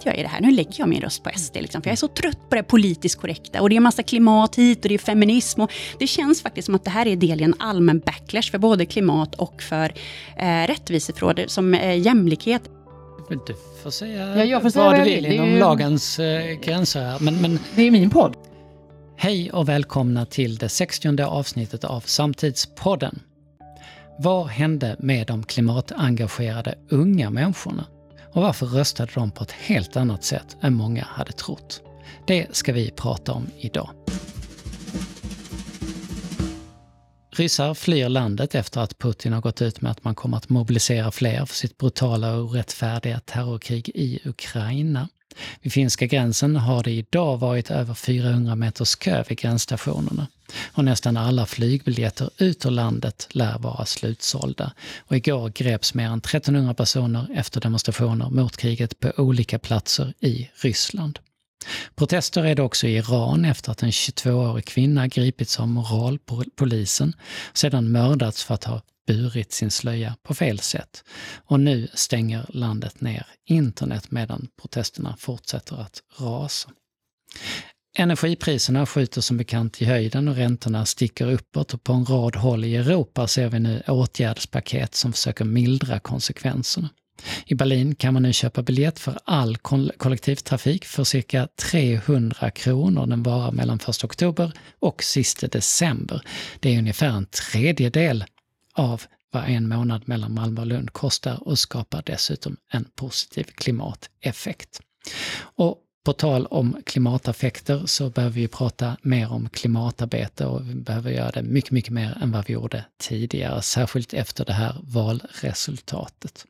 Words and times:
skiter 0.00 0.10
jag 0.10 0.18
i 0.18 0.22
det 0.22 0.28
här, 0.28 0.40
nu 0.40 0.50
lägger 0.50 0.74
jag 0.78 0.88
min 0.88 1.00
röst 1.00 1.22
på 1.24 1.30
SD. 1.36 1.56
Liksom, 1.60 1.82
för 1.82 1.88
jag 1.88 1.92
är 1.92 1.96
så 1.96 2.08
trött 2.08 2.48
på 2.50 2.56
det 2.56 2.62
politiskt 2.62 3.20
korrekta. 3.20 3.62
Och 3.62 3.70
det 3.70 3.76
är 3.76 3.80
massa 3.80 4.02
klimat 4.02 4.56
hit 4.56 4.84
och 4.84 4.88
det 4.88 4.94
är 4.94 4.98
feminism. 4.98 5.60
Och 5.60 5.70
det 5.98 6.06
känns 6.06 6.42
faktiskt 6.42 6.66
som 6.66 6.74
att 6.74 6.84
det 6.84 6.90
här 6.90 7.06
är 7.06 7.16
del 7.16 7.40
i 7.40 7.44
en 7.44 7.54
allmän 7.58 7.98
backlash 7.98 8.50
för 8.50 8.58
både 8.58 8.86
klimat 8.86 9.34
och 9.34 9.62
för 9.62 9.92
eh, 10.36 10.66
rättvisefrågor 10.66 11.44
som 11.46 11.74
eh, 11.74 11.98
jämlikhet. 11.98 12.62
Du 13.46 13.54
får 13.82 13.90
säga 13.90 14.36
ja, 14.36 14.44
jag 14.44 14.62
får 14.62 14.70
säga 14.70 14.84
vad 14.84 14.94
du 14.94 14.98
vad 14.98 15.06
vill 15.08 15.26
inom 15.26 15.46
Det 15.46 15.52
är 15.52 15.54
ju- 15.54 15.60
lagens 15.60 16.18
eh, 16.18 16.44
gränser. 16.60 17.16
Men, 17.20 17.42
men 17.42 17.58
Det 17.74 17.82
är 17.82 17.90
min 17.90 18.10
podd. 18.10 18.34
hej 19.16 19.50
och 19.52 19.68
välkomna 19.68 20.26
till 20.26 20.56
det 20.56 20.68
60 20.68 21.22
avsnittet 21.22 21.84
av 21.84 22.00
Samtidspodden. 22.00 23.20
Vad 24.18 24.46
hände 24.46 24.96
med 24.98 25.26
de 25.26 25.42
klimatengagerade 25.42 26.74
unga 26.90 27.30
människorna? 27.30 27.84
Och 28.32 28.42
varför 28.42 28.66
röstade 28.66 29.12
de 29.14 29.30
på 29.30 29.44
ett 29.44 29.52
helt 29.52 29.96
annat 29.96 30.24
sätt 30.24 30.56
än 30.60 30.74
många 30.74 31.04
hade 31.04 31.32
trott? 31.32 31.82
Det 32.26 32.56
ska 32.56 32.72
vi 32.72 32.90
prata 32.90 33.32
om 33.32 33.46
idag. 33.58 33.90
Ryssar 37.32 37.74
flyr 37.74 38.08
landet 38.08 38.54
efter 38.54 38.80
att 38.80 38.98
Putin 38.98 39.32
har 39.32 39.40
gått 39.40 39.62
ut 39.62 39.80
med 39.80 39.92
att 39.92 40.04
man 40.04 40.14
kommer 40.14 40.36
att 40.36 40.48
mobilisera 40.48 41.10
fler 41.10 41.46
för 41.46 41.54
sitt 41.54 41.78
brutala 41.78 42.34
och 42.34 42.44
orättfärdiga 42.44 43.20
terrorkrig 43.20 43.88
i 43.88 44.20
Ukraina. 44.24 45.08
Vid 45.60 45.72
finska 45.72 46.06
gränsen 46.06 46.56
har 46.56 46.82
det 46.82 46.90
idag 46.90 47.36
varit 47.36 47.70
över 47.70 47.94
400 47.94 48.54
meters 48.54 48.96
kö 48.96 49.24
vid 49.28 49.38
gränsstationerna. 49.38 50.26
Och 50.72 50.84
nästan 50.84 51.16
alla 51.16 51.46
flygbiljetter 51.46 52.30
ut 52.38 52.66
ur 52.66 52.70
landet 52.70 53.28
lär 53.30 53.58
vara 53.58 53.86
slutsålda. 53.86 54.72
Och 54.98 55.16
igår 55.16 55.48
greps 55.48 55.94
mer 55.94 56.06
än 56.06 56.18
1300 56.18 56.74
personer 56.74 57.26
efter 57.34 57.60
demonstrationer 57.60 58.30
mot 58.30 58.56
kriget 58.56 59.00
på 59.00 59.12
olika 59.16 59.58
platser 59.58 60.14
i 60.20 60.50
Ryssland. 60.54 61.18
Protester 61.94 62.44
är 62.44 62.54
det 62.54 62.62
också 62.62 62.86
i 62.86 62.96
Iran 62.96 63.44
efter 63.44 63.72
att 63.72 63.82
en 63.82 63.90
22-årig 63.90 64.64
kvinna 64.64 65.06
gripits 65.06 65.60
av 65.60 65.68
moralpolisen, 65.68 67.12
sedan 67.52 67.92
mördats 67.92 68.44
för 68.44 68.54
att 68.54 68.64
ha 68.64 68.80
burit 69.10 69.52
sin 69.52 69.70
slöja 69.70 70.16
på 70.22 70.34
fel 70.34 70.58
sätt. 70.58 71.04
Och 71.44 71.60
nu 71.60 71.88
stänger 71.94 72.46
landet 72.48 73.00
ner 73.00 73.26
internet 73.48 74.10
medan 74.10 74.48
protesterna 74.60 75.16
fortsätter 75.18 75.76
att 75.76 76.02
rasa. 76.18 76.70
Energipriserna 77.98 78.86
skjuter 78.86 79.20
som 79.20 79.36
bekant 79.36 79.82
i 79.82 79.84
höjden 79.84 80.28
och 80.28 80.36
räntorna 80.36 80.86
sticker 80.86 81.32
uppåt 81.32 81.74
och 81.74 81.84
på 81.84 81.92
en 81.92 82.04
rad 82.04 82.36
håll 82.36 82.64
i 82.64 82.76
Europa 82.76 83.26
ser 83.26 83.48
vi 83.48 83.60
nu 83.60 83.82
åtgärdspaket 83.86 84.94
som 84.94 85.12
försöker 85.12 85.44
mildra 85.44 86.00
konsekvenserna. 86.00 86.88
I 87.46 87.54
Berlin 87.54 87.94
kan 87.94 88.14
man 88.14 88.22
nu 88.22 88.32
köpa 88.32 88.62
biljett 88.62 88.98
för 88.98 89.18
all 89.24 89.56
kollektivtrafik 89.96 90.84
för 90.84 91.04
cirka 91.04 91.48
300 91.70 92.50
kronor. 92.50 93.06
Den 93.06 93.22
varar 93.22 93.52
mellan 93.52 93.80
1 93.88 94.04
oktober 94.04 94.52
och 94.80 95.02
sista 95.02 95.46
december. 95.46 96.22
Det 96.60 96.74
är 96.74 96.78
ungefär 96.78 97.08
en 97.08 97.26
tredjedel 97.26 98.24
av 98.80 99.02
vad 99.32 99.44
en 99.48 99.68
månad 99.68 100.08
mellan 100.08 100.34
Malmö 100.34 100.60
och 100.60 100.66
Lund 100.66 100.92
kostar 100.92 101.48
och 101.48 101.58
skapar 101.58 102.02
dessutom 102.06 102.56
en 102.72 102.84
positiv 102.94 103.44
klimateffekt. 103.44 104.80
Och 105.40 105.78
på 106.04 106.12
tal 106.12 106.46
om 106.46 106.82
klimateffekter 106.86 107.86
så 107.86 108.10
behöver 108.10 108.34
vi 108.34 108.48
prata 108.48 108.96
mer 109.02 109.32
om 109.32 109.48
klimatarbete 109.48 110.46
och 110.46 110.70
vi 110.70 110.74
behöver 110.74 111.10
göra 111.10 111.30
det 111.30 111.42
mycket, 111.42 111.70
mycket 111.70 111.92
mer 111.92 112.18
än 112.22 112.32
vad 112.32 112.46
vi 112.46 112.52
gjorde 112.52 112.84
tidigare, 112.98 113.62
särskilt 113.62 114.14
efter 114.14 114.44
det 114.44 114.52
här 114.52 114.76
valresultatet. 114.82 116.46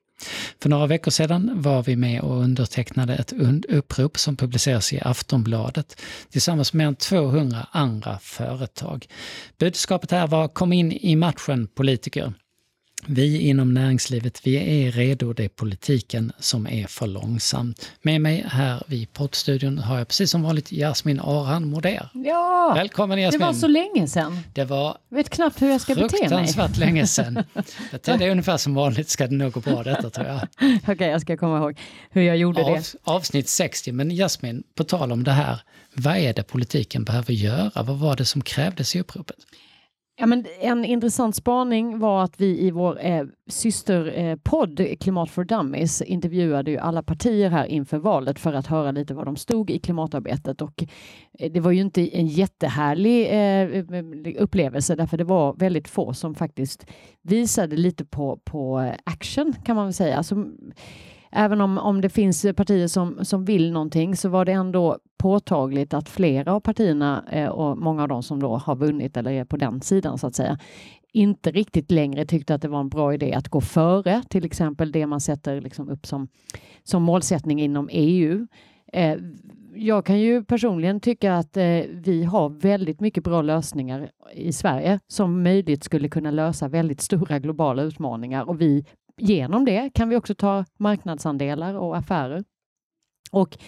För 0.62 0.68
några 0.68 0.86
veckor 0.86 1.10
sedan 1.10 1.50
var 1.54 1.82
vi 1.82 1.96
med 1.96 2.20
och 2.20 2.40
undertecknade 2.40 3.14
ett 3.14 3.32
upprop 3.68 4.18
som 4.18 4.36
publiceras 4.36 4.92
i 4.92 5.00
Aftonbladet 5.00 6.00
tillsammans 6.30 6.72
med 6.72 6.98
200 6.98 7.66
andra 7.70 8.18
företag. 8.18 9.06
Budskapet 9.58 10.10
här 10.10 10.26
var 10.26 10.48
kom 10.48 10.72
in 10.72 10.92
i 10.92 11.16
matchen 11.16 11.66
politiker. 11.74 12.32
Vi 13.06 13.38
inom 13.40 13.74
näringslivet, 13.74 14.40
vi 14.46 14.56
är 14.86 14.92
redo, 14.92 15.32
det 15.32 15.44
är 15.44 15.48
politiken 15.48 16.32
som 16.38 16.66
är 16.66 16.86
för 16.86 17.06
långsam. 17.06 17.74
Med 18.02 18.20
mig 18.20 18.44
här 18.48 18.82
vid 18.86 19.12
poddstudion 19.12 19.78
har 19.78 19.98
jag 19.98 20.08
precis 20.08 20.30
som 20.30 20.42
vanligt 20.42 20.72
Jasmin 20.72 21.20
Aran 21.20 21.68
Moder. 21.70 22.08
Ja, 22.14 22.72
Välkommen 22.76 23.18
det 23.18 23.22
Jasmin! 23.24 23.40
var 23.46 23.52
så 23.52 23.66
länge 23.66 24.08
sedan. 24.08 24.38
Det 24.54 24.64
var 24.64 24.96
Jag 25.08 25.16
vet 25.16 25.30
knappt 25.30 25.62
hur 25.62 25.70
jag 25.70 25.80
ska 25.80 25.94
bete 25.94 26.02
mig. 26.12 26.18
fruktansvärt 26.20 26.76
länge 26.76 27.06
sedan. 27.06 27.44
Det 27.90 28.08
är 28.08 28.30
ungefär 28.30 28.56
som 28.56 28.74
vanligt 28.74 29.08
ska 29.08 29.26
det 29.26 29.34
nog 29.36 29.52
gå 29.52 29.60
bra 29.60 29.82
detta 29.82 30.10
tror 30.10 30.26
jag. 30.26 30.40
Okej, 30.88 31.08
jag 31.08 31.20
ska 31.20 31.36
komma 31.36 31.58
ihåg 31.58 31.78
hur 32.10 32.22
jag 32.22 32.36
gjorde 32.36 32.62
Av, 32.62 32.70
det. 32.76 32.94
avsnitt 33.04 33.48
60, 33.48 33.92
men 33.92 34.10
Jasmin, 34.10 34.62
på 34.74 34.84
tal 34.84 35.12
om 35.12 35.24
det 35.24 35.32
här, 35.32 35.60
vad 35.94 36.16
är 36.16 36.32
det 36.34 36.42
politiken 36.42 37.04
behöver 37.04 37.32
göra? 37.32 37.82
Vad 37.82 37.98
var 37.98 38.16
det 38.16 38.24
som 38.24 38.42
krävdes 38.42 38.96
i 38.96 39.00
uppropet? 39.00 39.36
Ja, 40.20 40.26
men 40.26 40.46
en 40.60 40.84
intressant 40.84 41.36
spaning 41.36 41.98
var 41.98 42.24
att 42.24 42.40
vi 42.40 42.60
i 42.60 42.70
vår 42.70 42.98
eh, 43.06 43.24
systerpodd 43.46 44.80
eh, 44.80 44.96
Klimat 44.96 45.30
for 45.30 45.44
Dummies 45.44 46.02
intervjuade 46.02 46.70
ju 46.70 46.78
alla 46.78 47.02
partier 47.02 47.50
här 47.50 47.66
inför 47.66 47.98
valet 47.98 48.38
för 48.38 48.52
att 48.52 48.66
höra 48.66 48.90
lite 48.90 49.14
var 49.14 49.24
de 49.24 49.36
stod 49.36 49.70
i 49.70 49.78
klimatarbetet 49.78 50.62
och 50.62 50.84
eh, 51.38 51.52
det 51.52 51.60
var 51.60 51.70
ju 51.70 51.80
inte 51.80 52.16
en 52.18 52.26
jättehärlig 52.26 53.28
eh, 53.30 53.84
upplevelse 54.38 54.94
därför 54.94 55.16
det 55.16 55.24
var 55.24 55.54
väldigt 55.54 55.88
få 55.88 56.12
som 56.12 56.34
faktiskt 56.34 56.86
visade 57.22 57.76
lite 57.76 58.04
på, 58.04 58.40
på 58.44 58.92
action 59.04 59.54
kan 59.64 59.76
man 59.76 59.84
väl 59.84 59.94
säga. 59.94 60.16
Alltså, 60.16 60.44
Även 61.32 61.60
om, 61.60 61.78
om 61.78 62.00
det 62.00 62.08
finns 62.08 62.46
partier 62.56 62.86
som, 62.86 63.24
som 63.24 63.44
vill 63.44 63.72
någonting 63.72 64.16
så 64.16 64.28
var 64.28 64.44
det 64.44 64.52
ändå 64.52 64.98
påtagligt 65.18 65.94
att 65.94 66.08
flera 66.08 66.52
av 66.52 66.60
partierna 66.60 67.24
eh, 67.30 67.48
och 67.48 67.78
många 67.78 68.02
av 68.02 68.08
de 68.08 68.22
som 68.22 68.40
då 68.40 68.56
har 68.56 68.76
vunnit 68.76 69.16
eller 69.16 69.30
är 69.30 69.44
på 69.44 69.56
den 69.56 69.80
sidan 69.80 70.18
så 70.18 70.26
att 70.26 70.34
säga 70.34 70.58
inte 71.12 71.50
riktigt 71.50 71.90
längre 71.90 72.26
tyckte 72.26 72.54
att 72.54 72.62
det 72.62 72.68
var 72.68 72.80
en 72.80 72.88
bra 72.88 73.14
idé 73.14 73.32
att 73.34 73.48
gå 73.48 73.60
före, 73.60 74.22
till 74.28 74.44
exempel 74.44 74.92
det 74.92 75.06
man 75.06 75.20
sätter 75.20 75.60
liksom 75.60 75.88
upp 75.88 76.06
som, 76.06 76.28
som 76.82 77.02
målsättning 77.02 77.60
inom 77.60 77.88
EU. 77.92 78.46
Eh, 78.92 79.16
jag 79.74 80.06
kan 80.06 80.20
ju 80.20 80.44
personligen 80.44 81.00
tycka 81.00 81.34
att 81.34 81.56
eh, 81.56 81.82
vi 81.90 82.24
har 82.24 82.48
väldigt 82.48 83.00
mycket 83.00 83.24
bra 83.24 83.42
lösningar 83.42 84.10
i 84.34 84.52
Sverige 84.52 85.00
som 85.06 85.42
möjligt 85.42 85.84
skulle 85.84 86.08
kunna 86.08 86.30
lösa 86.30 86.68
väldigt 86.68 87.00
stora 87.00 87.38
globala 87.38 87.82
utmaningar 87.82 88.48
och 88.48 88.60
vi 88.60 88.84
genom 89.20 89.64
det 89.64 89.90
kan 89.94 90.08
vi 90.08 90.16
också 90.16 90.34
ta 90.34 90.64
marknadsandelar 90.76 91.74
och 91.74 91.96
affärer. 91.96 92.44
Och 93.30 93.58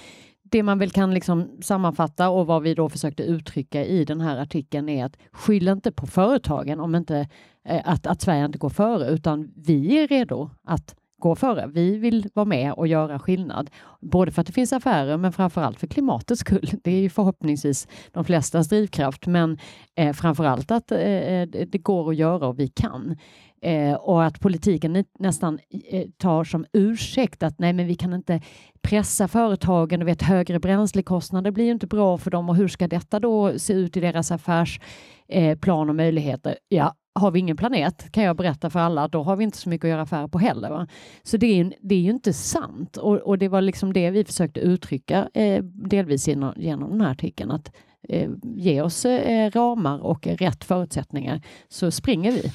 det 0.42 0.62
man 0.62 0.78
väl 0.78 0.90
kan 0.90 1.14
liksom 1.14 1.50
sammanfatta 1.62 2.30
och 2.30 2.46
vad 2.46 2.62
vi 2.62 2.74
då 2.74 2.88
försökte 2.88 3.22
uttrycka 3.22 3.84
i 3.84 4.04
den 4.04 4.20
här 4.20 4.36
artikeln 4.36 4.88
är 4.88 5.04
att 5.04 5.16
skyll 5.32 5.68
inte 5.68 5.92
på 5.92 6.06
företagen 6.06 6.80
om 6.80 6.94
inte 6.94 7.28
eh, 7.64 7.80
att, 7.84 8.06
att 8.06 8.22
Sverige 8.22 8.44
inte 8.44 8.58
går 8.58 8.70
före 8.70 9.10
utan 9.10 9.52
vi 9.56 9.98
är 9.98 10.08
redo 10.08 10.50
att 10.64 10.94
gå 11.22 11.36
före. 11.36 11.66
Vi 11.66 11.96
vill 11.96 12.28
vara 12.34 12.46
med 12.46 12.72
och 12.72 12.86
göra 12.86 13.18
skillnad, 13.18 13.70
både 14.00 14.32
för 14.32 14.40
att 14.40 14.46
det 14.46 14.52
finns 14.52 14.72
affärer 14.72 15.16
men 15.16 15.32
framför 15.32 15.60
allt 15.62 15.80
för 15.80 15.86
klimatets 15.86 16.40
skull. 16.40 16.70
Det 16.84 16.90
är 16.90 17.00
ju 17.00 17.10
förhoppningsvis 17.10 17.88
de 18.12 18.24
flestas 18.24 18.68
drivkraft, 18.68 19.26
men 19.26 19.58
eh, 19.96 20.12
framför 20.12 20.44
allt 20.44 20.70
att 20.70 20.92
eh, 20.92 21.00
eh 21.00 21.48
det 21.48 21.78
går 21.78 22.10
att 22.10 22.16
göra 22.16 22.46
och 22.46 22.58
vi 22.58 22.68
kan. 22.68 23.16
Eh, 23.62 23.94
och 23.94 24.24
att 24.24 24.40
politiken 24.40 25.04
nästan 25.18 25.58
eh, 25.90 26.08
tar 26.18 26.44
som 26.44 26.66
ursäkt 26.72 27.42
att 27.42 27.58
nej, 27.58 27.72
men 27.72 27.86
vi 27.86 27.94
kan 27.94 28.14
inte 28.14 28.40
pressa 28.82 29.28
företagen. 29.28 30.00
Du 30.00 30.06
vet, 30.06 30.22
högre 30.22 30.58
bränslekostnader 30.58 31.50
blir 31.50 31.64
ju 31.64 31.70
inte 31.70 31.86
bra 31.86 32.18
för 32.18 32.30
dem 32.30 32.48
och 32.48 32.56
hur 32.56 32.68
ska 32.68 32.88
detta 32.88 33.20
då 33.20 33.58
se 33.58 33.72
ut 33.72 33.96
i 33.96 34.00
deras 34.00 34.30
affärsplan 34.30 35.86
eh, 35.86 35.88
och 35.88 35.96
möjligheter? 35.96 36.56
Ja, 36.68 36.94
har 37.14 37.30
vi 37.30 37.38
ingen 37.38 37.56
planet 37.56 38.12
kan 38.12 38.24
jag 38.24 38.36
berätta 38.36 38.70
för 38.70 38.80
alla, 38.80 39.08
då 39.08 39.22
har 39.22 39.36
vi 39.36 39.44
inte 39.44 39.58
så 39.58 39.68
mycket 39.68 39.84
att 39.84 39.90
göra 39.90 40.02
affärer 40.02 40.28
på 40.28 40.38
heller. 40.38 40.70
Va? 40.70 40.86
Så 41.22 41.36
det 41.36 41.46
är, 41.46 41.54
ju- 41.56 41.72
det 41.80 41.94
är 41.94 42.00
ju 42.00 42.10
inte 42.10 42.32
sant 42.32 42.96
och, 42.96 43.16
och 43.18 43.38
det 43.38 43.48
var 43.48 43.60
liksom 43.60 43.92
det 43.92 44.10
vi 44.10 44.24
försökte 44.24 44.60
uttrycka 44.60 45.28
eh, 45.34 45.62
delvis 45.64 46.28
genom, 46.28 46.52
genom 46.56 46.90
den 46.90 47.00
här 47.00 47.10
artikeln. 47.10 47.50
Att 47.50 47.72
eh, 48.08 48.30
ge 48.42 48.82
oss 48.82 49.04
eh, 49.04 49.50
ramar 49.50 49.98
och 49.98 50.26
rätt 50.26 50.64
förutsättningar 50.64 51.42
så 51.68 51.90
springer 51.90 52.32
vi. 52.32 52.52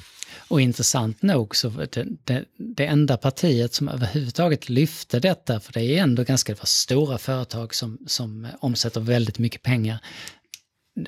Och 0.49 0.61
intressant 0.61 1.21
nog 1.21 1.55
så 1.55 1.69
det, 1.69 2.05
det, 2.23 2.45
det 2.57 2.85
enda 2.85 3.17
partiet 3.17 3.73
som 3.73 3.89
överhuvudtaget 3.89 4.69
lyfte 4.69 5.19
detta, 5.19 5.59
för 5.59 5.73
det 5.73 5.81
är 5.97 6.03
ändå 6.03 6.23
ganska 6.23 6.53
det 6.53 6.65
stora 6.67 7.17
företag 7.17 7.75
som, 7.75 7.97
som 8.07 8.47
omsätter 8.59 9.01
väldigt 9.01 9.39
mycket 9.39 9.61
pengar. 9.63 9.97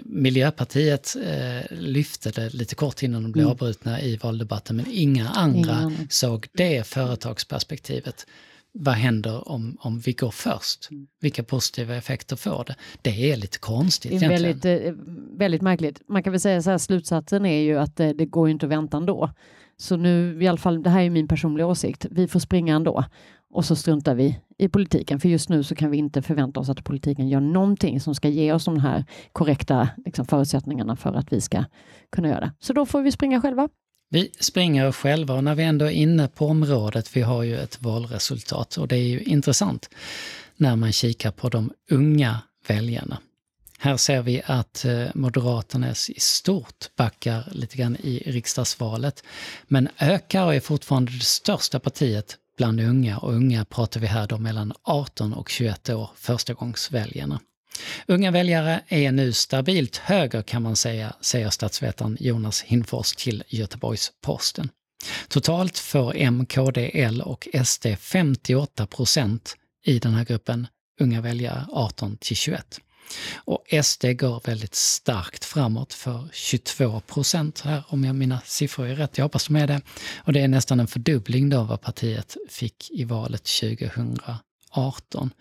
Miljöpartiet 0.06 1.16
eh, 1.26 1.78
lyfte 1.78 2.32
det 2.32 2.54
lite 2.54 2.76
kort 2.76 3.04
innan 3.04 3.24
de 3.24 3.32
blev 3.32 3.44
Mm. 3.46 3.52
avbrutna 3.52 4.02
i 4.02 4.16
valdebatten, 4.18 4.76
men 4.76 4.86
inga 4.90 5.30
andra 5.30 5.74
andra. 5.74 5.98
såg 6.10 6.48
det 6.54 6.88
företagsperspektivet. 6.88 8.26
Vad 8.72 8.94
händer 8.94 9.50
om, 9.50 9.78
om 9.80 10.00
vi 10.00 10.14
går 10.14 10.32
först? 10.32 10.88
Mm. 10.92 11.08
Vilka 11.22 11.44
positiva 11.44 11.96
effekter 11.96 12.36
får 12.36 12.64
det? 12.68 12.76
Det 13.02 13.32
är 13.32 13.38
lite 13.38 13.60
konstigt 13.60 14.12
Det 14.12 14.18
är 14.26 14.32
egentligen. 14.32 14.60
väldigt, 14.60 14.86
eh, 14.86 14.94
väldigt 15.38 15.62
märkligt. 15.62 16.02
Man 16.08 16.24
kan 16.24 16.34
väl 16.34 16.40
säga 16.40 16.62
så 16.62 16.70
här, 16.70 16.78
slutsatsen 16.78 17.46
är 17.46 17.62
ju 17.62 17.78
att 17.80 18.00
eh, 18.00 18.10
det 18.10 18.26
går 18.26 18.48
ju 18.48 18.52
inte 18.52 18.66
att 18.66 18.72
vänta 18.72 18.98
ändå. 18.98 19.32
Så 19.78 19.98
nu, 19.98 20.44
i 20.44 20.48
alla 20.48 20.58
fall, 20.58 20.84
det 20.84 20.90
här 20.90 21.02
är 21.02 21.10
min 21.10 21.28
personliga 21.28 21.66
åsikt, 21.68 22.06
vi 22.12 22.28
får 22.28 22.40
springa 22.40 22.76
ändå 22.76 23.06
och 23.54 23.66
så 23.66 23.76
struntar 23.76 24.16
vi 24.16 24.40
i 24.58 24.70
politiken. 24.70 25.20
För 25.20 25.30
just 25.30 25.50
nu 25.50 25.64
så 25.64 25.76
kan 25.76 25.92
vi 25.92 25.98
inte 25.98 26.22
förvänta 26.22 26.60
oss 26.60 26.70
att 26.70 26.84
politiken 26.84 27.30
gör 27.30 27.40
någonting 27.40 28.00
som 28.00 28.16
ska 28.16 28.30
ge 28.30 28.54
oss 28.54 28.66
de 28.66 28.80
här 28.80 29.06
korrekta 29.32 29.90
liksom, 30.06 30.26
förutsättningarna 30.26 30.96
för 30.96 31.14
att 31.14 31.34
vi 31.34 31.42
ska 31.42 31.64
kunna 32.12 32.28
göra 32.28 32.40
det. 32.40 32.52
Så 32.60 32.74
då 32.74 32.86
får 32.86 33.02
vi 33.02 33.12
springa 33.12 33.42
själva. 33.42 33.70
Vi 34.10 34.32
springer 34.40 34.92
själva 34.92 35.34
och 35.34 35.44
när 35.44 35.56
vi 35.56 35.64
ändå 35.64 35.86
är 35.86 35.90
inne 35.90 36.28
på 36.28 36.48
området, 36.48 37.18
vi 37.18 37.22
har 37.22 37.44
ju 37.44 37.58
ett 37.58 37.82
valresultat 37.82 38.78
och 38.78 38.88
det 38.88 38.96
är 38.96 39.08
ju 39.08 39.20
intressant 39.20 39.90
när 40.56 40.76
man 40.76 40.92
kikar 40.92 41.32
på 41.32 41.50
de 41.50 41.72
unga 41.92 42.40
väljarna. 42.68 43.18
Här 43.80 43.98
ser 43.98 44.22
vi 44.22 44.42
att 44.46 44.86
eh, 44.86 45.06
Moderaterna 45.14 45.92
i 45.92 46.20
stort 46.20 46.96
backar 46.96 47.50
lite 47.52 47.78
grann 47.78 47.96
i 47.96 48.24
riksdagsvalet, 48.26 49.24
men 49.68 49.90
ökar 50.00 50.46
och 50.46 50.56
är 50.56 50.60
fortfarande 50.60 51.12
det 51.12 51.20
största 51.20 51.80
partiet 51.80 52.38
bland 52.60 52.80
unga 52.80 53.18
och 53.18 53.34
unga 53.34 53.66
pratar 53.66 54.00
vi 54.00 54.08
här 54.08 54.28
då 54.28 54.38
mellan 54.38 54.74
18 54.84 55.34
och 55.34 55.50
21 55.50 55.90
år, 55.90 56.10
förstagångsväljarna. 56.16 57.40
Unga 58.08 58.32
väljare 58.32 58.82
är 58.88 59.12
nu 59.12 59.34
stabilt 59.34 59.98
höger 59.98 60.42
kan 60.42 60.62
man 60.64 60.76
säga, 60.76 61.14
säger 61.22 61.50
statsvetaren 61.50 62.18
Jonas 62.20 62.62
Hinfors 62.62 63.16
till 63.16 63.44
Göteborgs-Posten. 63.48 64.70
Totalt 65.28 65.78
får 65.78 66.14
M, 66.16 66.46
KD, 66.46 66.92
L 66.94 67.22
och 67.22 67.48
SD 67.66 67.86
58 68.00 68.88
procent 68.88 69.56
i 69.86 70.00
den 70.00 70.14
här 70.14 70.26
gruppen 70.26 70.68
unga 71.00 71.22
väljare 71.22 71.66
18 71.72 72.18
till 72.18 72.36
21. 72.36 72.80
Och 73.36 73.66
SD 73.84 74.06
går 74.06 74.42
väldigt 74.46 74.76
starkt 74.76 75.46
framåt 75.46 75.94
för 75.94 76.28
22 76.34 77.00
procent 77.00 77.62
här, 77.62 77.84
om 77.88 78.04
jag 78.04 78.16
mina 78.16 78.42
siffror 78.46 78.88
är 78.88 78.96
rätt. 78.96 79.18
Jag 79.18 79.26
hoppas 79.26 79.48
de 79.48 79.56
är 79.56 79.68
det. 79.68 79.82
Och 80.18 80.34
det 80.34 80.40
är 80.40 80.48
nästan 80.48 80.80
en 80.80 80.88
fördubbling 80.88 81.50
då 81.50 81.64
vad 81.64 81.82
partiet 81.82 82.38
fick 82.50 82.92
i 82.92 83.04
valet 83.04 83.44
2018. 83.44 85.32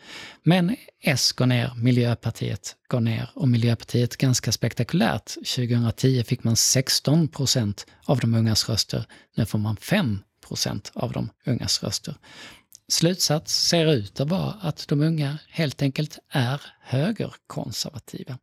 Men 0.42 0.76
S 1.02 1.32
går 1.32 1.46
ner, 1.46 1.72
Miljöpartiet 1.76 2.76
går 2.88 3.00
ner 3.00 3.30
och 3.34 3.48
Miljöpartiet 3.48 4.16
ganska 4.16 4.52
spektakulärt. 4.52 5.34
2010 5.34 6.24
fick 6.24 6.44
man 6.44 6.56
16 6.56 7.28
procent 7.28 7.86
av 8.04 8.18
de 8.18 8.34
ungas 8.34 8.68
röster. 8.68 9.04
Nu 9.36 9.46
får 9.46 9.58
man 9.58 9.76
5 9.76 10.18
procent 10.48 10.92
av 10.94 11.12
de 11.12 11.30
ungas 11.46 11.82
röster 11.82 12.14
slutsats 12.88 13.68
ser 13.68 13.92
ut 13.92 14.20
att 14.20 14.28
vara 14.28 14.54
att 14.60 14.88
de 14.88 15.02
unga 15.02 15.38
helt 15.48 15.82
enkelt 15.82 16.18
är 16.30 16.62
högerkonservativa. 16.80 18.38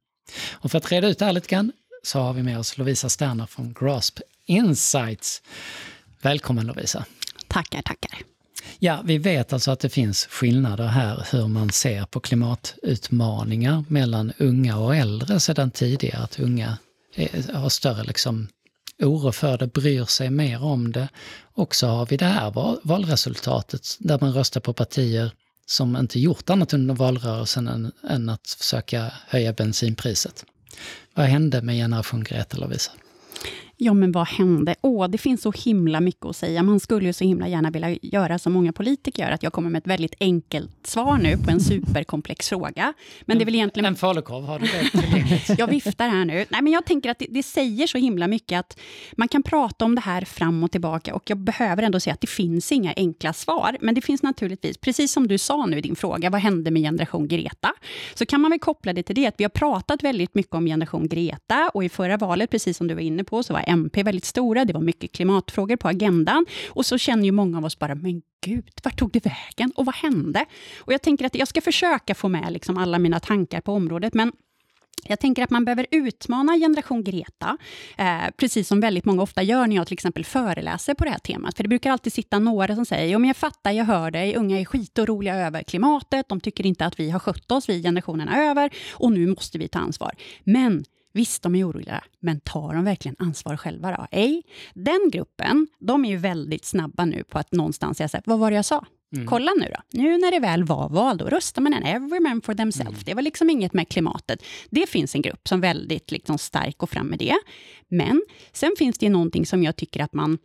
Och 0.51 0.71
för 0.71 0.77
att 0.77 0.92
reda 0.92 1.07
ut 1.07 1.19
det 1.19 1.25
här 1.25 1.33
lite 1.33 1.47
grann 1.47 1.71
så 2.03 2.19
har 2.19 2.33
vi 2.33 2.44
med 2.44 2.59
oss 2.59 2.77
Lovisa 2.77 3.09
Sterner 3.09 3.45
från 3.45 3.74
Grasp 3.80 4.19
Insights. 4.45 5.42
Välkommen 6.21 6.68
Lovisa! 6.68 7.06
Tackar, 7.47 7.81
tackar! 7.81 8.19
Ja, 8.80 9.01
vi 9.06 9.18
vet 9.18 9.53
alltså 9.53 9.71
att 9.71 9.80
det 9.80 9.89
finns 9.89 10.25
skillnader 10.25 10.88
här 10.88 11.27
hur 11.31 11.47
man 11.47 11.69
ser 11.69 12.06
på 12.06 12.19
klimatutmaningar 12.19 13.83
mellan 13.88 14.33
unga 14.38 14.77
och 14.77 14.95
äldre 14.95 15.39
sedan 15.39 15.71
tidigare. 15.71 16.24
Att 16.24 16.39
unga 16.39 16.77
har 17.53 17.69
större 17.69 18.03
liksom 18.03 18.47
oro 19.01 19.31
för 19.31 19.57
det, 19.57 19.68
bryr 19.68 20.06
sig 20.06 20.30
mer 20.30 20.63
om 20.63 20.92
det. 20.92 21.09
Och 21.53 21.75
så 21.75 21.88
har 21.88 22.06
vi 22.06 22.18
det 22.18 22.25
här 22.25 22.77
valresultatet 22.88 23.88
där 24.00 24.19
man 24.21 24.33
röstar 24.33 24.62
på 24.62 24.74
partier 24.74 25.31
som 25.65 25.97
inte 25.97 26.19
gjort 26.19 26.50
annat 26.50 26.74
under 26.74 26.95
valrörelsen 26.95 27.68
än, 27.68 27.92
än 28.09 28.30
att 28.30 28.47
försöka 28.47 29.12
höja 29.27 29.53
bensinpriset. 29.53 30.45
Vad 31.13 31.25
hände 31.25 31.62
med 31.62 31.75
Generation 31.75 32.24
Greta 32.24 32.57
Lovisa? 32.57 32.92
Ja, 33.77 33.94
men 33.94 34.12
vad 34.12 34.27
hände? 34.27 34.75
Åh, 34.81 35.07
det 35.07 35.18
finns 35.18 35.42
så 35.42 35.51
himla 35.51 36.01
mycket 36.01 36.25
att 36.25 36.36
säga. 36.36 36.63
Man 36.63 36.80
skulle 36.80 37.06
ju 37.06 37.13
så 37.13 37.24
himla 37.24 37.48
gärna 37.48 37.69
vilja 37.69 37.98
göra 38.01 38.39
som 38.39 38.54
många 38.54 38.74
politiker 38.74 39.24
gör, 39.24 39.31
att 39.31 39.44
jag 39.44 39.54
kommer 39.54 39.69
med 39.69 39.80
ett 39.80 39.88
väldigt 39.88 40.16
enkelt 40.19 40.88
svar 40.88 41.18
nu 41.18 41.38
på 41.38 41.51
en 41.51 41.60
superkomplex 41.60 42.50
fråga. 42.50 42.94
Men 43.22 43.38
det 43.38 43.44
är 43.44 43.45
väl 43.45 43.56
egentligen... 43.56 43.86
En 43.86 43.95
falukorv 43.95 44.45
har 44.45 44.60
du 44.60 44.66
det 44.66 45.56
Jag 45.57 45.68
viftar 45.68 46.10
här 46.10 46.25
nu. 46.25 46.45
Nej, 46.50 46.62
men 46.62 46.74
jag 46.74 46.86
tänker 46.86 47.12
att 47.12 47.19
det, 47.19 47.27
det, 47.30 47.44
säger 47.44 47.88
så 47.88 47.98
himla 47.98 48.27
mycket 48.27 48.60
att 48.60 48.80
man 49.18 49.27
kan 49.27 49.44
prata 49.44 49.86
om 49.86 49.95
det 49.95 50.01
här 50.01 50.21
fram 50.21 50.63
och 50.63 50.71
tillbaka 50.71 51.16
och 51.16 51.30
jag 51.30 51.38
behöver 51.38 51.83
ändå 51.83 52.00
säga 52.00 52.13
att 52.13 52.21
det 52.21 52.30
finns 52.30 52.71
inga 52.71 52.94
enkla 52.95 53.33
svar. 53.33 53.78
Men 53.81 53.95
det 53.95 54.01
finns 54.01 54.24
naturligtvis, 54.24 54.78
precis 54.78 55.12
som 55.12 55.28
du 55.28 55.38
sa 55.38 55.66
nu 55.66 55.78
i 55.78 55.81
din 55.81 55.95
fråga, 55.95 56.30
vad 56.30 56.42
hände 56.42 56.71
med 56.71 56.81
generation 56.81 57.28
Greta? 57.28 57.74
Så 58.13 58.25
kan 58.25 58.42
man 58.42 58.51
väl 58.51 58.60
koppla 58.60 58.94
det 58.94 59.04
till 59.04 59.16
det, 59.16 59.28
att 59.28 59.36
vi 59.38 59.44
har 59.44 59.50
pratat 59.50 60.04
väldigt 60.04 60.36
mycket 60.36 60.54
om 60.54 60.66
generation 60.66 61.07
Greta 61.07 61.71
och 61.74 61.83
i 61.83 61.89
förra 61.89 62.18
valet, 62.18 62.50
precis 62.50 62.78
som 62.78 62.88
du 62.88 62.94
var 62.94 63.01
inne 63.01 63.24
på, 63.24 63.44
så 63.44 63.54
var 63.54 63.65
MP 63.68 64.04
väldigt 64.04 64.26
stora, 64.26 64.66
det 64.66 64.74
var 64.74 64.82
mycket 64.82 65.12
klimatfrågor 65.12 65.76
på 65.76 65.88
agendan. 65.88 66.46
Och 66.70 66.86
så 66.86 66.98
känner 66.98 67.26
ju 67.26 67.32
många 67.32 67.58
av 67.58 67.66
oss 67.66 67.80
bara, 67.80 67.96
men 67.96 68.22
gud, 68.46 68.70
vart 68.84 69.00
tog 69.00 69.12
det 69.12 69.26
vägen? 69.26 69.72
Och 69.76 69.86
vad 69.86 69.96
hände? 69.96 70.46
Och 70.78 70.94
jag 70.94 71.02
tänker 71.02 71.26
att 71.26 71.36
jag 71.36 71.48
ska 71.48 71.62
försöka 71.62 72.16
få 72.16 72.30
med 72.30 72.54
liksom 72.54 72.78
alla 72.78 73.00
mina 73.00 73.20
tankar 73.20 73.62
på 73.62 73.74
området, 73.74 74.14
men 74.14 74.32
jag 75.08 75.20
tänker 75.20 75.44
att 75.44 75.50
man 75.50 75.66
behöver 75.66 75.88
utmana 75.92 76.58
generation 76.58 77.04
Greta, 77.04 77.58
eh, 77.98 78.32
precis 78.38 78.68
som 78.68 78.80
väldigt 78.80 79.06
många 79.06 79.22
ofta 79.22 79.44
gör 79.44 79.68
när 79.68 79.76
jag 79.76 79.88
till 79.88 79.94
exempel 79.94 80.26
föreläser 80.26 80.94
på 80.94 81.04
det 81.04 81.10
här 81.10 81.20
temat. 81.20 81.58
För 81.58 81.64
det 81.64 81.70
brukar 81.70 81.92
alltid 81.92 82.14
sitta 82.14 82.40
några 82.40 82.76
som 82.76 82.86
säger, 82.86 83.14
jo 83.14 83.20
men 83.20 83.28
jag 83.28 83.38
fattar, 83.38 83.72
jag 83.72 83.86
hör 83.86 84.12
dig, 84.12 84.36
unga 84.36 84.60
är 84.60 84.66
skitoroliga 84.66 85.36
över 85.36 85.64
klimatet, 85.64 86.30
de 86.30 86.40
tycker 86.40 86.66
inte 86.66 86.86
att 86.86 87.00
vi 87.00 87.10
har 87.10 87.20
skött 87.20 87.52
oss, 87.52 87.70
vi 87.70 87.82
generationerna 87.82 88.44
över, 88.44 88.70
och 88.94 89.12
nu 89.12 89.28
måste 89.28 89.58
vi 89.58 89.68
ta 89.68 89.80
ansvar. 89.80 90.16
Men 90.44 90.86
Visst, 91.16 91.44
de 91.44 91.56
är 91.56 91.70
oroliga, 91.70 92.04
men 92.20 92.40
tar 92.40 92.74
de 92.74 92.86
verkligen 92.86 93.16
ansvar 93.20 93.58
själva 93.58 93.92
då? 93.92 94.08
Ej. 94.12 94.44
Den 94.74 95.10
gruppen, 95.12 95.68
de 95.80 96.06
är 96.06 96.10
ju 96.10 96.18
väldigt 96.18 96.66
snabba 96.66 97.06
nu 97.06 97.24
på 97.24 97.40
att 97.40 97.52
någonstans 97.52 97.98
säga 97.98 98.08
så 98.08 98.18
här, 98.18 98.24
vad 98.26 98.40
var 98.40 98.52
det 98.52 98.56
jag 98.56 98.66
sa? 98.66 98.86
Mm. 99.16 99.28
Kolla 99.28 99.52
nu 99.60 99.74
då. 99.74 100.00
Nu 100.00 100.18
när 100.18 100.32
det 100.32 100.40
väl 100.40 100.64
var 100.64 100.90
val, 100.90 101.18
då 101.18 101.26
röstar 101.26 101.62
man 101.62 101.74
en 101.74 101.84
every 101.84 102.20
man 102.20 102.42
for 102.42 102.54
themselves. 102.54 102.94
Mm. 102.94 103.04
Det 103.06 103.14
var 103.14 103.22
liksom 103.22 103.50
inget 103.50 103.74
med 103.74 103.90
klimatet. 103.90 104.44
Det 104.70 104.90
finns 104.90 105.16
en 105.16 105.22
grupp 105.22 105.48
som 105.48 105.62
väldigt 105.62 106.12
liksom 106.12 106.38
stark 106.38 106.78
går 106.78 106.88
fram 106.88 107.08
med 107.08 107.20
det. 107.20 107.36
Men 107.88 108.22
sen 108.52 108.72
finns 108.78 108.98
det 108.98 109.10
någonting 109.10 109.46
som 109.46 109.64
jag 109.64 109.76
tycker 109.76 110.04
att 110.04 110.14
man 110.14 110.38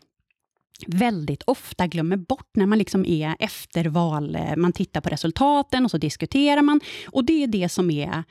väldigt 0.86 1.42
ofta 1.42 1.86
glömmer 1.86 2.16
bort 2.16 2.50
när 2.54 2.66
man 2.66 2.78
liksom 2.78 3.04
är 3.04 3.36
efter 3.38 3.84
val. 3.84 4.38
Man 4.56 4.72
tittar 4.72 5.00
på 5.00 5.08
resultaten 5.08 5.84
och 5.84 5.90
så 5.90 5.98
diskuterar 5.98 6.62
man. 6.62 6.80
Och 7.06 7.24
det 7.24 7.42
är 7.42 7.46
det 7.46 7.68
som 7.68 7.90
är 7.90 8.24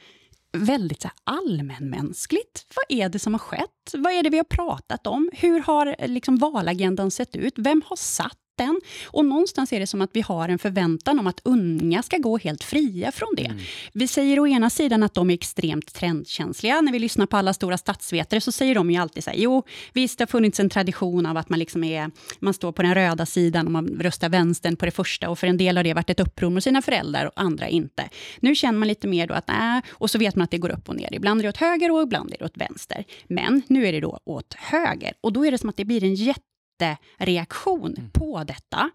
väldigt 0.58 1.02
så 1.02 1.10
allmänmänskligt. 1.24 2.66
Vad 2.76 3.00
är 3.00 3.10
det 3.10 3.20
som 3.20 3.34
har 3.34 3.40
skett? 3.40 3.94
Vad 3.94 4.14
är 4.14 4.24
det 4.24 4.30
vi 4.30 4.38
har 4.38 4.44
pratat 4.44 5.08
om? 5.08 5.30
Hur 5.34 5.60
har 5.60 6.08
liksom 6.08 6.38
valagendan 6.38 7.12
sett 7.12 7.36
ut? 7.36 7.54
Vem 7.58 7.82
har 7.86 7.96
satt 7.96 8.38
den. 8.60 8.82
Och 9.06 9.26
någonstans 9.26 9.74
är 9.74 9.80
det 9.80 9.88
som 9.88 10.02
att 10.02 10.10
vi 10.14 10.22
har 10.22 10.50
en 10.50 10.60
förväntan 10.60 11.20
om 11.20 11.28
att 11.28 11.42
unga 11.44 12.04
ska 12.04 12.18
gå 12.18 12.38
helt 12.38 12.64
fria 12.64 13.12
från 13.12 13.36
det. 13.38 13.46
Mm. 13.46 13.60
Vi 13.94 14.08
säger 14.08 14.40
å 14.40 14.48
ena 14.48 14.70
sidan 14.70 15.04
att 15.04 15.14
de 15.14 15.30
är 15.30 15.34
extremt 15.34 15.94
trendkänsliga. 15.94 16.82
När 16.82 16.92
vi 16.92 17.00
lyssnar 17.00 17.26
på 17.26 17.38
alla 17.38 17.54
stora 17.54 17.78
statsvetare 17.78 18.42
så 18.42 18.52
säger 18.52 18.76
de 18.76 18.92
ju 18.92 18.98
alltid 18.98 19.24
så 19.24 19.30
här, 19.30 19.38
jo, 19.38 19.64
visst 19.94 20.18
det 20.18 20.22
har 20.22 20.28
funnits 20.28 20.60
en 20.60 20.70
tradition 20.70 21.26
av 21.26 21.38
att 21.38 21.50
man, 21.50 21.60
liksom 21.60 21.84
är, 21.84 22.12
man 22.40 22.54
står 22.54 22.72
på 22.72 22.82
den 22.82 22.96
röda 22.96 23.26
sidan 23.26 23.66
och 23.66 23.72
man 23.72 23.88
röstar 23.88 24.30
vänstern 24.30 24.76
på 24.76 24.86
det 24.86 24.92
första 24.92 25.30
och 25.30 25.40
för 25.40 25.48
en 25.48 25.58
del 25.58 25.78
har 25.78 25.84
det 25.84 25.94
varit 25.94 26.10
ett 26.10 26.20
uppror 26.20 26.50
med 26.50 26.64
sina 26.64 26.82
föräldrar 26.82 27.26
och 27.26 27.34
andra 27.36 27.68
inte. 27.68 28.10
Nu 28.40 28.56
känner 28.56 28.80
man 28.80 28.88
lite 28.88 29.08
mer 29.08 29.28
då 29.28 29.34
att 29.34 29.48
nej, 29.48 29.82
och 29.90 30.10
så 30.10 30.18
vet 30.18 30.36
man 30.36 30.44
att 30.44 30.52
det 30.52 30.58
går 30.58 30.70
upp 30.70 30.90
och 30.90 30.96
ner. 30.96 31.14
Ibland 31.14 31.42
är 31.42 31.44
det 31.44 31.50
åt 31.50 31.58
höger 31.58 31.92
och 31.92 32.02
ibland 32.02 32.34
är 32.34 32.38
det 32.38 32.46
åt 32.46 32.58
vänster. 32.58 33.04
Men 33.28 33.62
nu 33.68 33.88
är 33.88 33.92
det 33.92 34.00
då 34.00 34.20
åt 34.26 34.54
höger 34.54 35.14
och 35.22 35.34
då 35.34 35.46
är 35.46 35.52
det 35.52 35.58
som 35.58 35.70
att 35.70 35.78
det 35.78 35.86
blir 35.86 36.04
en 36.04 36.16
jätte 36.16 36.49
jättereaktion 36.82 37.96
mm. 37.98 38.10
på 38.10 38.44
detta. 38.44 38.90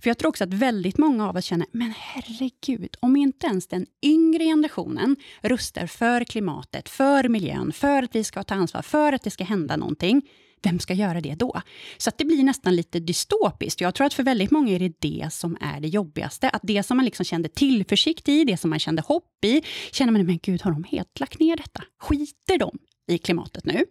För 0.00 0.10
jag 0.10 0.18
tror 0.18 0.28
också 0.28 0.44
att 0.44 0.54
väldigt 0.54 0.98
många 0.98 1.28
av 1.28 1.36
oss 1.36 1.44
känner, 1.44 1.66
men 1.72 1.94
herregud, 1.96 2.96
om 3.00 3.16
inte 3.16 3.46
ens 3.46 3.66
den 3.66 3.86
yngre 4.02 4.44
generationen 4.44 5.16
röstar 5.42 5.86
för 5.86 6.24
klimatet, 6.24 6.88
för 6.88 7.28
miljön, 7.28 7.72
för 7.72 8.02
att 8.02 8.14
vi 8.14 8.24
ska 8.24 8.42
ta 8.42 8.54
ansvar, 8.54 8.82
för 8.82 9.12
att 9.12 9.22
det 9.22 9.30
ska 9.30 9.44
hända 9.44 9.76
någonting, 9.76 10.22
vem 10.62 10.78
ska 10.78 10.94
göra 10.94 11.20
det 11.20 11.34
då? 11.34 11.60
Så 11.98 12.08
att 12.08 12.18
det 12.18 12.24
blir 12.24 12.42
nästan 12.42 12.76
lite 12.76 13.00
dystopiskt. 13.00 13.80
Jag 13.80 13.94
tror 13.94 14.06
att 14.06 14.14
för 14.14 14.22
väldigt 14.22 14.50
många 14.50 14.72
är 14.72 14.78
det 14.78 14.94
det 14.98 15.32
som 15.32 15.56
är 15.60 15.80
det 15.80 15.88
jobbigaste. 15.88 16.48
Att 16.48 16.62
det 16.64 16.82
som 16.82 16.96
man 16.96 17.04
liksom 17.04 17.24
kände 17.24 17.48
tillförsikt 17.48 18.28
i, 18.28 18.44
det 18.44 18.56
som 18.56 18.70
man 18.70 18.78
kände 18.78 19.02
hopp 19.02 19.44
i, 19.44 19.62
känner 19.92 20.12
man, 20.12 20.26
men 20.26 20.38
gud, 20.42 20.62
har 20.62 20.70
de 20.70 20.84
helt 20.84 21.20
lagt 21.20 21.40
ner 21.40 21.56
detta? 21.56 21.84
Skiter 22.00 22.58
de 22.58 22.78
i 23.08 23.18
klimatet 23.18 23.64
nu? 23.64 23.84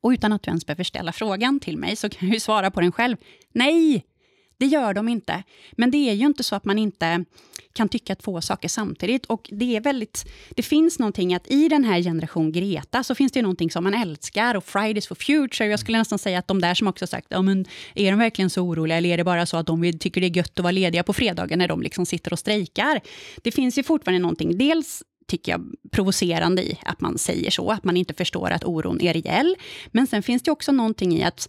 Och 0.00 0.10
utan 0.10 0.32
att 0.32 0.42
du 0.42 0.48
ens 0.48 0.66
behöver 0.66 0.84
ställa 0.84 1.12
frågan 1.12 1.60
till 1.60 1.76
mig 1.76 1.96
så 1.96 2.08
kan 2.08 2.28
jag 2.28 2.34
ju 2.34 2.40
svara 2.40 2.70
på 2.70 2.80
den 2.80 2.92
själv. 2.92 3.16
Nej, 3.52 4.04
det 4.58 4.66
gör 4.66 4.94
de 4.94 5.08
inte. 5.08 5.42
Men 5.72 5.90
det 5.90 6.10
är 6.10 6.14
ju 6.14 6.26
inte 6.26 6.42
så 6.42 6.56
att 6.56 6.64
man 6.64 6.78
inte 6.78 7.24
kan 7.72 7.88
tycka 7.88 8.14
två 8.14 8.40
saker 8.40 8.68
samtidigt. 8.68 9.26
Och 9.26 9.50
det 9.52 9.76
är 9.76 9.80
väldigt... 9.80 10.24
Det 10.50 10.62
finns 10.62 10.98
någonting 10.98 11.34
att 11.34 11.50
i 11.50 11.68
den 11.68 11.84
här 11.84 12.02
generation 12.02 12.52
Greta 12.52 13.04
så 13.04 13.14
finns 13.14 13.32
det 13.32 13.42
någonting 13.42 13.70
som 13.70 13.84
man 13.84 13.94
älskar 13.94 14.54
och 14.54 14.64
Fridays 14.64 15.06
for 15.06 15.14
Future. 15.14 15.68
Jag 15.68 15.80
skulle 15.80 15.98
nästan 15.98 16.18
säga 16.18 16.38
att 16.38 16.48
de 16.48 16.60
där 16.60 16.74
som 16.74 16.88
också 16.88 17.06
sagt, 17.06 17.26
ja, 17.30 17.42
men 17.42 17.64
är 17.94 18.10
de 18.10 18.18
verkligen 18.18 18.50
så 18.50 18.62
oroliga 18.62 18.98
eller 18.98 19.08
är 19.08 19.16
det 19.16 19.24
bara 19.24 19.46
så 19.46 19.56
att 19.56 19.66
de 19.66 19.98
tycker 19.98 20.20
det 20.20 20.26
är 20.26 20.36
gött 20.36 20.58
att 20.58 20.62
vara 20.62 20.72
lediga 20.72 21.02
på 21.02 21.12
fredagar 21.12 21.56
när 21.56 21.68
de 21.68 21.82
liksom 21.82 22.06
sitter 22.06 22.32
och 22.32 22.38
strejkar? 22.38 23.00
Det 23.42 23.50
finns 23.50 23.78
ju 23.78 23.82
fortfarande 23.82 24.22
någonting, 24.22 24.58
dels 24.58 25.02
tycker 25.28 25.52
jag, 25.52 25.72
provocerande 25.90 26.62
i 26.62 26.78
att 26.82 27.00
man 27.00 27.18
säger 27.18 27.50
så, 27.50 27.70
att 27.70 27.84
man 27.84 27.96
inte 27.96 28.14
förstår 28.14 28.50
att 28.50 28.64
oron 28.64 29.00
är 29.00 29.14
reell. 29.14 29.56
Men 29.86 30.06
sen 30.06 30.22
finns 30.22 30.42
det 30.42 30.50
också 30.50 30.72
någonting 30.72 31.18
i 31.18 31.22
att 31.22 31.48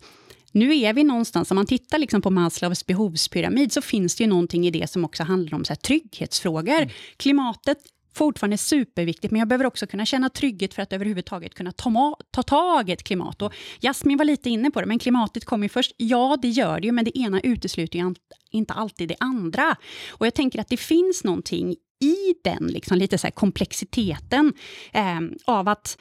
nu 0.52 0.80
är 0.80 0.94
vi 0.94 1.04
någonstans, 1.04 1.52
om 1.52 1.56
man 1.56 1.66
tittar 1.66 1.98
liksom 1.98 2.22
på 2.22 2.30
Maslows 2.30 2.86
behovspyramid, 2.86 3.74
så 3.74 3.82
finns 3.82 4.16
det 4.16 4.24
ju 4.24 4.30
någonting 4.30 4.68
i 4.68 4.72
det 4.72 4.90
som 4.90 5.06
också 5.06 5.24
handlar 5.24 5.58
om 5.58 5.66
så 5.66 5.74
här, 5.74 5.78
trygghetsfrågor. 5.78 6.78
Mm. 6.78 6.90
Klimatet 7.18 7.78
fortfarande 8.20 8.58
superviktigt, 8.58 9.32
men 9.32 9.40
jag 9.40 9.48
behöver 9.48 9.66
också 9.66 9.88
kunna 9.88 10.06
känna 10.06 10.30
trygghet 10.30 10.74
för 10.74 10.82
att 10.82 10.94
överhuvudtaget 10.94 11.54
kunna 11.54 11.72
ta, 11.72 12.16
ta 12.32 12.44
tag 12.44 12.90
i 12.90 12.92
ett 12.92 13.04
klimat. 13.04 13.42
Och 13.42 13.54
Jasmin 13.82 14.18
var 14.18 14.26
lite 14.26 14.50
inne 14.50 14.72
på 14.72 14.82
det, 14.82 14.88
men 14.88 15.00
klimatet 15.00 15.46
kommer 15.46 15.66
ju 15.66 15.70
först. 15.70 15.92
Ja, 15.98 16.38
det 16.42 16.48
gör 16.48 16.80
det 16.80 16.86
ju, 16.88 16.92
men 16.92 17.06
det 17.06 17.18
ena 17.18 17.42
utesluter 17.42 18.00
ju 18.00 18.16
inte 18.52 18.74
alltid 18.74 19.10
det 19.10 19.16
andra. 19.20 19.76
Och 20.10 20.26
jag 20.26 20.34
tänker 20.34 20.60
att 20.60 20.70
det 20.70 20.78
finns 20.78 21.24
någonting 21.24 21.76
i 22.02 22.34
den 22.44 22.68
liksom, 22.68 22.98
lite 22.98 23.18
så 23.18 23.32
komplexiteten 23.32 24.54
eh, 24.94 25.20
av 25.46 25.68
att 25.68 25.98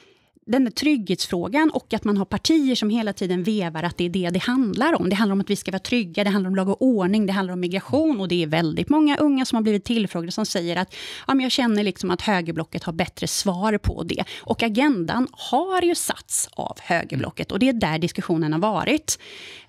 den 0.51 0.63
där 0.63 0.71
trygghetsfrågan 0.71 1.69
och 1.69 1.93
att 1.93 2.03
man 2.03 2.17
har 2.17 2.25
partier 2.25 2.75
som 2.75 2.89
hela 2.89 3.13
tiden 3.13 3.43
vevar 3.43 3.83
att 3.83 3.97
det 3.97 4.05
är 4.05 4.09
det 4.09 4.29
det 4.29 4.39
handlar 4.39 4.93
om. 4.93 5.09
Det 5.09 5.15
handlar 5.15 5.33
om 5.33 5.41
att 5.41 5.49
vi 5.49 5.55
ska 5.55 5.71
vara 5.71 5.79
trygga, 5.79 6.23
det 6.23 6.29
handlar 6.29 6.49
om 6.49 6.55
lag 6.55 6.69
och 6.69 6.81
ordning, 6.81 7.25
det 7.25 7.33
handlar 7.33 7.53
om 7.53 7.59
migration 7.59 8.19
och 8.19 8.27
det 8.27 8.43
är 8.43 8.47
väldigt 8.47 8.89
många 8.89 9.17
unga 9.17 9.45
som 9.45 9.55
har 9.55 9.63
blivit 9.63 9.85
tillfrågade 9.85 10.31
som 10.31 10.45
säger 10.45 10.75
att 10.75 10.95
ja, 11.27 11.33
men 11.33 11.43
jag 11.43 11.51
känner 11.51 11.83
liksom 11.83 12.11
att 12.11 12.21
högerblocket 12.21 12.83
har 12.83 12.93
bättre 12.93 13.27
svar 13.27 13.77
på 13.77 14.03
det. 14.03 14.23
Och 14.41 14.63
agendan 14.63 15.27
har 15.31 15.81
ju 15.81 15.95
satts 15.95 16.49
av 16.51 16.77
högerblocket 16.81 17.51
och 17.51 17.59
det 17.59 17.69
är 17.69 17.73
där 17.73 17.99
diskussionen 17.99 18.53
har 18.53 18.59
varit. 18.59 19.19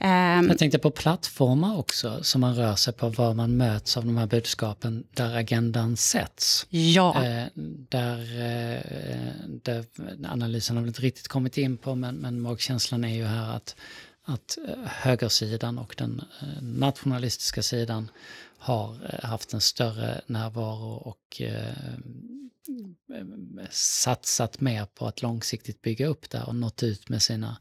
Um, 0.01 0.49
jag 0.49 0.59
tänkte 0.59 0.79
på 0.79 0.91
plattformar 0.91 1.79
också 1.79 2.19
som 2.23 2.41
man 2.41 2.55
rör 2.55 2.75
sig 2.75 2.93
på, 2.93 3.09
var 3.09 3.35
man 3.35 3.57
möts 3.57 3.97
av 3.97 4.07
de 4.07 4.17
här 4.17 4.27
budskapen 4.27 5.05
där 5.15 5.37
agendan 5.37 5.97
sätts. 5.97 6.67
Ja. 6.71 7.25
Eh, 7.25 7.47
där, 7.89 8.19
eh, 8.19 8.81
där 9.63 9.85
analysen 10.29 10.70
Sen 10.71 10.77
har 10.77 10.83
väl 10.83 10.89
inte 10.89 11.03
riktigt 11.03 11.29
kommit 11.29 11.59
in 11.59 11.77
på, 11.77 11.95
men, 11.95 12.17
men 12.17 12.41
magkänslan 12.41 13.05
är 13.05 13.15
ju 13.15 13.25
här 13.25 13.57
att, 13.57 13.77
att 14.23 14.59
eh, 14.69 14.85
högersidan 14.85 15.79
och 15.79 15.95
den 15.99 16.23
eh, 16.43 16.63
nationalistiska 16.63 17.63
sidan 17.63 18.11
har 18.59 18.95
eh, 19.13 19.29
haft 19.29 19.53
en 19.53 19.61
större 19.61 20.21
närvaro 20.27 20.93
och 20.93 21.43
eh, 21.43 21.75
satsat 23.71 24.61
mer 24.61 24.87
på 24.87 25.07
att 25.07 25.23
långsiktigt 25.23 25.83
bygga 25.83 26.07
upp 26.07 26.31
det 26.31 26.43
och 26.43 26.57
nått 26.57 26.83
ut 26.83 27.09
med 27.09 27.23
sina 27.23 27.57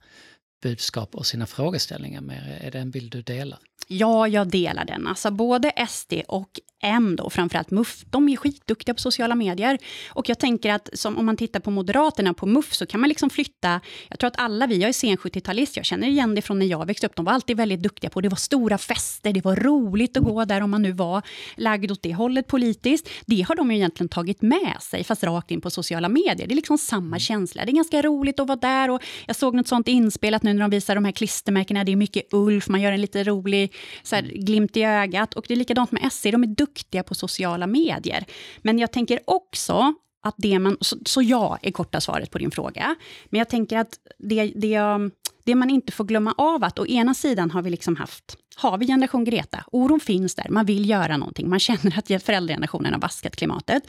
budskap 0.61 1.15
och 1.15 1.25
sina 1.25 1.45
frågeställningar 1.45 2.21
mer. 2.21 2.59
Är 2.61 2.71
det 2.71 2.79
en 2.79 2.91
bild 2.91 3.11
du 3.11 3.21
delar? 3.21 3.59
Ja, 3.87 4.27
jag 4.27 4.47
delar 4.47 4.85
den. 4.85 5.07
Alltså 5.07 5.31
både 5.31 5.71
SD 5.87 6.13
och 6.27 6.59
M, 6.81 7.15
då, 7.15 7.29
framförallt 7.29 7.71
MUF, 7.71 8.03
de 8.09 8.29
är 8.29 8.35
skitduktiga 8.35 8.93
på 8.93 9.01
sociala 9.01 9.35
medier. 9.35 9.77
Och 10.09 10.29
jag 10.29 10.39
tänker 10.39 10.71
att 10.71 10.89
som 10.93 11.17
om 11.17 11.25
man 11.25 11.37
tittar 11.37 11.59
på 11.59 11.71
Moderaterna 11.71 12.33
på 12.33 12.45
MUF 12.45 12.73
så 12.73 12.85
kan 12.85 12.99
man 13.01 13.09
liksom 13.09 13.29
flytta, 13.29 13.81
jag 14.09 14.19
tror 14.19 14.27
att 14.27 14.39
alla 14.39 14.67
vi, 14.67 14.77
jag 14.77 14.89
är 14.89 14.93
sen 14.93 15.17
70-talist, 15.17 15.71
jag 15.75 15.85
känner 15.85 16.07
igen 16.07 16.35
det 16.35 16.41
från 16.41 16.59
när 16.59 16.65
jag 16.65 16.85
växte 16.85 17.07
upp, 17.07 17.15
de 17.15 17.25
var 17.25 17.33
alltid 17.33 17.57
väldigt 17.57 17.83
duktiga 17.83 18.09
på, 18.09 18.21
det 18.21 18.29
var 18.29 18.35
stora 18.35 18.77
fester, 18.77 19.33
det 19.33 19.45
var 19.45 19.55
roligt 19.55 20.17
att 20.17 20.23
gå 20.23 20.45
där 20.45 20.61
om 20.61 20.71
man 20.71 20.81
nu 20.81 20.91
var 20.91 21.21
lagd 21.55 21.91
åt 21.91 22.03
det 22.03 22.13
hållet 22.13 22.47
politiskt. 22.47 23.09
Det 23.25 23.41
har 23.41 23.55
de 23.55 23.71
ju 23.71 23.77
egentligen 23.77 24.09
tagit 24.09 24.41
med 24.41 24.77
sig, 24.81 25.03
fast 25.03 25.23
rakt 25.23 25.51
in 25.51 25.61
på 25.61 25.69
sociala 25.69 26.09
medier. 26.09 26.47
Det 26.47 26.53
är 26.53 26.55
liksom 26.55 26.77
samma 26.77 27.05
mm. 27.05 27.19
känsla, 27.19 27.65
det 27.65 27.71
är 27.71 27.75
ganska 27.75 28.01
roligt 28.01 28.39
att 28.39 28.47
vara 28.47 28.59
där 28.59 28.89
och 28.89 29.01
jag 29.25 29.35
såg 29.35 29.55
något 29.55 29.67
sånt 29.67 29.87
inspelat 29.87 30.43
nu 30.43 30.53
när 30.53 30.61
de 30.61 30.69
visar 30.69 30.95
de 30.95 31.05
här 31.05 31.11
klistermärkena, 31.11 31.83
det 31.83 31.91
är 31.91 31.95
mycket 31.95 32.33
Ulf, 32.33 32.67
man 32.67 32.81
gör 32.81 32.91
en 32.91 33.01
lite 33.01 33.23
rolig 33.23 33.68
så 34.03 34.15
här, 34.15 34.23
glimt 34.23 34.77
i 34.77 34.83
ögat. 34.83 35.33
Och 35.33 35.45
det 35.47 35.53
är 35.53 35.57
likadant 35.57 35.91
med 35.91 36.11
SC, 36.11 36.23
de 36.23 36.43
är 36.43 36.47
duktiga 36.47 37.03
på 37.03 37.15
sociala 37.15 37.67
medier. 37.67 38.25
Men 38.61 38.79
jag 38.79 38.91
tänker 38.91 39.19
också 39.25 39.93
att 40.21 40.35
det 40.37 40.59
man... 40.59 40.77
Så, 40.81 40.97
så 41.05 41.21
ja 41.21 41.57
är 41.61 41.71
korta 41.71 42.01
svaret 42.01 42.31
på 42.31 42.37
din 42.37 42.51
fråga. 42.51 42.95
Men 43.29 43.39
jag 43.39 43.49
tänker 43.49 43.77
att 43.77 43.99
det, 44.17 44.51
det, 44.55 44.79
det 45.43 45.55
man 45.55 45.69
inte 45.69 45.91
får 45.91 46.05
glömma 46.05 46.33
av 46.37 46.63
att 46.63 46.79
å 46.79 46.87
ena 46.87 47.13
sidan 47.13 47.51
har 47.51 47.61
vi 47.61 47.69
liksom 47.69 47.95
haft 47.95 48.37
har 48.61 48.77
vi 48.77 48.87
generation 48.87 49.23
Greta. 49.23 49.63
Oron 49.71 49.99
finns 49.99 50.35
där, 50.35 50.45
man 50.49 50.65
vill 50.65 50.89
göra 50.89 51.17
någonting. 51.17 51.49
Man 51.49 51.59
känner 51.59 51.99
att 51.99 52.23
föräldragenerationen 52.23 52.93
har 52.93 53.01
vaskat 53.01 53.35
klimatet. 53.35 53.83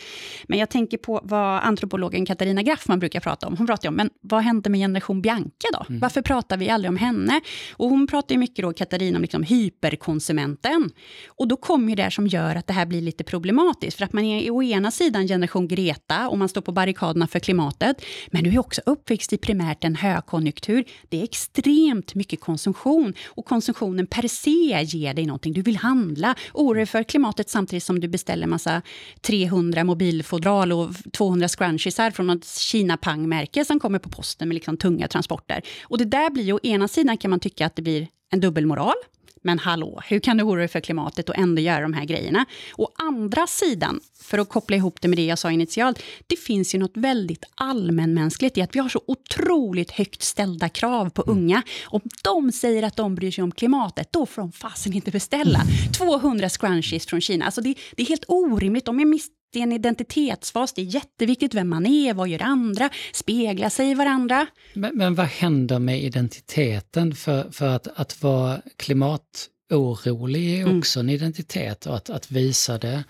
Men 0.49 0.59
jag 0.59 0.71
tänker 0.71 0.99
på 0.99 1.21
vad 1.25 1.61
antropologen 1.63 2.27
Katarina 2.27 2.63
Graffman 2.63 2.99
brukar 2.99 3.21
prata 3.21 3.47
om. 3.47 3.57
Hon 3.57 3.67
pratar 3.67 3.89
om, 3.89 3.95
men 3.95 4.11
vad 4.21 4.43
hände 4.43 4.71
med 4.71 4.81
generation 4.81 5.23
Bianca 5.23 5.67
då? 5.73 5.85
Mm. 5.89 6.01
Varför 6.01 6.23
pratar 6.23 6.57
vi 6.57 6.71
aldrig 6.71 6.89
om 6.89 6.97
henne? 6.97 7.41
Och 7.73 7.89
hon 7.89 8.07
pratar 8.07 8.37
mycket 8.37 8.63
då, 8.63 8.73
Katarina, 8.73 9.17
om 9.17 9.23
liksom 9.23 9.43
hyperkonsumenten. 9.43 10.91
Och 11.29 11.49
då 11.49 11.57
kommer 11.57 11.97
det 11.97 12.11
som 12.11 12.27
gör 12.27 12.57
att 12.57 12.67
det 12.67 12.73
här 12.73 12.87
blir 12.87 13.03
lite 13.03 13.25
problematiskt. 13.25 13.97
För 13.97 14.05
att 14.05 14.13
man 14.13 14.25
är 14.25 14.51
å 14.51 14.63
ena 14.63 14.91
sidan 14.91 15.29
generation 15.29 15.69
Greta 15.69 16.29
och 16.29 16.39
man 16.39 16.49
står 16.49 16.61
på 16.61 16.73
barrikaderna 16.73 17.27
för 17.27 17.39
klimatet. 17.39 18.05
Men 18.29 18.45
du 18.45 18.51
är 18.51 18.59
också 18.59 18.81
uppväxt 18.87 19.33
i 19.33 19.37
primärt 19.37 19.85
en 19.85 19.95
högkonjunktur. 19.95 20.85
Det 21.09 21.19
är 21.19 21.23
extremt 21.55 22.15
mycket 22.15 22.41
konsumtion 22.41 23.15
och 23.29 23.45
konsumtionen 23.45 24.07
per 24.07 24.29
se 24.29 24.83
ger 24.83 25.15
dig 25.15 25.27
någonting. 25.27 25.53
Du 25.53 25.63
vill 25.63 25.77
handla, 25.77 26.35
oroa 26.55 26.87
för 26.87 27.03
klimatet 27.03 27.49
samtidigt 27.49 27.85
som 27.85 28.01
du 28.01 28.09
beställer 28.09 28.47
massa 28.47 28.83
300 29.21 29.85
mobilfodral 29.85 30.73
och 30.73 30.91
200 31.13 31.49
scrunchiesar 31.49 32.11
från 32.11 32.27
något 32.27 32.47
Kina-pang-märke 32.47 33.65
som 33.65 33.81
kommer 33.81 33.99
på 33.99 34.09
posten 34.09 34.49
med 34.49 34.55
liksom 34.55 34.77
tunga 34.77 35.09
transporter. 35.09 35.63
Och 35.83 35.99
det 35.99 36.05
där 36.05 36.31
blir 36.31 36.45
ju, 36.45 36.53
å 36.53 36.61
ena 36.63 36.89
sidan 36.89 37.17
kan 37.17 37.31
man 37.31 37.41
tycka 37.41 37.67
att 37.67 37.77
det 37.77 37.83
blir 37.83 38.09
en 38.33 38.41
dubbelmoral, 38.41 38.95
men 39.43 39.59
hallå, 39.59 40.01
hur 40.07 40.21
kan 40.21 40.37
du 40.37 40.45
oroa 40.45 40.59
dig 40.59 40.69
för 40.69 40.81
klimatet 40.81 41.29
och 41.29 41.39
ändå 41.39 41.63
göra 41.63 41.81
de 41.81 41.93
här 41.93 42.05
grejerna? 42.05 42.47
Å 42.77 42.89
andra 42.95 43.47
sidan, 43.47 44.01
för 44.21 44.39
att 44.39 44.49
koppla 44.49 44.77
ihop 44.77 45.01
det 45.01 45.09
med 45.09 45.19
det 45.19 45.27
jag 45.27 45.39
sa 45.39 45.51
initialt, 45.51 46.03
det 46.27 46.37
finns 46.37 46.75
ju 46.75 46.79
något 46.79 46.97
väldigt 46.97 47.45
allmänmänskligt 47.55 48.59
i 48.59 48.63
att 48.63 48.75
vi 48.75 48.79
har 48.79 48.89
så 48.89 49.03
otroligt 49.07 49.91
högt 49.91 50.23
ställda 50.23 50.69
krav 50.69 51.11
på 51.11 51.23
mm. 51.23 51.39
unga. 51.39 51.63
Om 51.85 52.01
de 52.25 52.53
säger 52.53 52.83
att 52.83 52.97
de 52.97 53.15
bryr 53.15 53.31
sig 53.31 53.45
om 53.45 53.53
klimatet, 53.53 54.13
då 54.13 54.27
får 54.27 54.43
de 54.43 54.53
fasen 54.53 54.93
inte 54.93 55.11
beställa 55.11 55.61
200 55.99 56.49
scrunchies 56.49 57.07
från 57.07 57.21
Kina. 57.21 57.45
Alltså 57.45 57.61
det, 57.61 57.75
det 57.97 58.03
är 58.03 58.07
helt 58.07 58.25
orimligt. 58.29 58.85
De 58.85 59.01
är 59.01 59.05
mis 59.05 59.29
det 59.53 59.59
är 59.59 59.63
en 59.63 59.73
identitetsfas, 59.73 60.73
det 60.73 60.83
är 60.83 60.95
jätteviktigt 60.95 61.55
vem 61.55 61.69
man 61.69 61.87
är, 61.87 62.15
vad 62.15 62.29
gör 62.29 62.43
andra, 62.43 62.91
spegla 63.13 63.71
sig 63.71 63.91
i 63.91 63.95
varandra. 63.95 64.47
Men, 64.75 64.97
men 64.97 65.15
vad 65.15 65.27
händer 65.27 65.79
med 65.79 66.03
identiteten? 66.03 67.15
För, 67.15 67.51
för 67.51 67.69
att, 67.69 67.87
att 67.87 68.23
vara 68.23 68.61
klimatorolig 68.77 70.59
är 70.59 70.63
mm. 70.63 70.79
också 70.79 71.01
mm. 71.01 71.09
en 71.09 71.15
identitet 71.15 71.87
och 71.87 71.97
att, 71.97 72.11
att 72.11 72.31
visa 72.31 72.79
det 72.79 73.05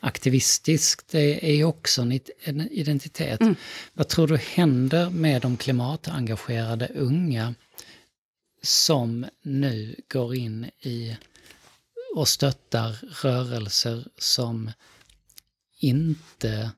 aktivistiskt 0.00 1.08
det 1.08 1.60
är 1.60 1.64
också 1.64 2.02
en, 2.02 2.20
en 2.44 2.60
identitet. 2.60 3.40
Mm. 3.40 3.56
Vad 3.92 4.08
tror 4.08 4.26
du 4.26 4.36
händer 4.36 5.10
med 5.10 5.42
de 5.42 5.56
klimatengagerade 5.56 6.88
unga 6.94 7.54
som 8.62 9.26
nu 9.42 9.96
går 10.12 10.34
in 10.34 10.70
i 10.80 11.16
och 12.14 12.28
stöttar 12.28 12.96
rörelser 13.22 14.04
som 14.18 14.70
inte 15.82 16.70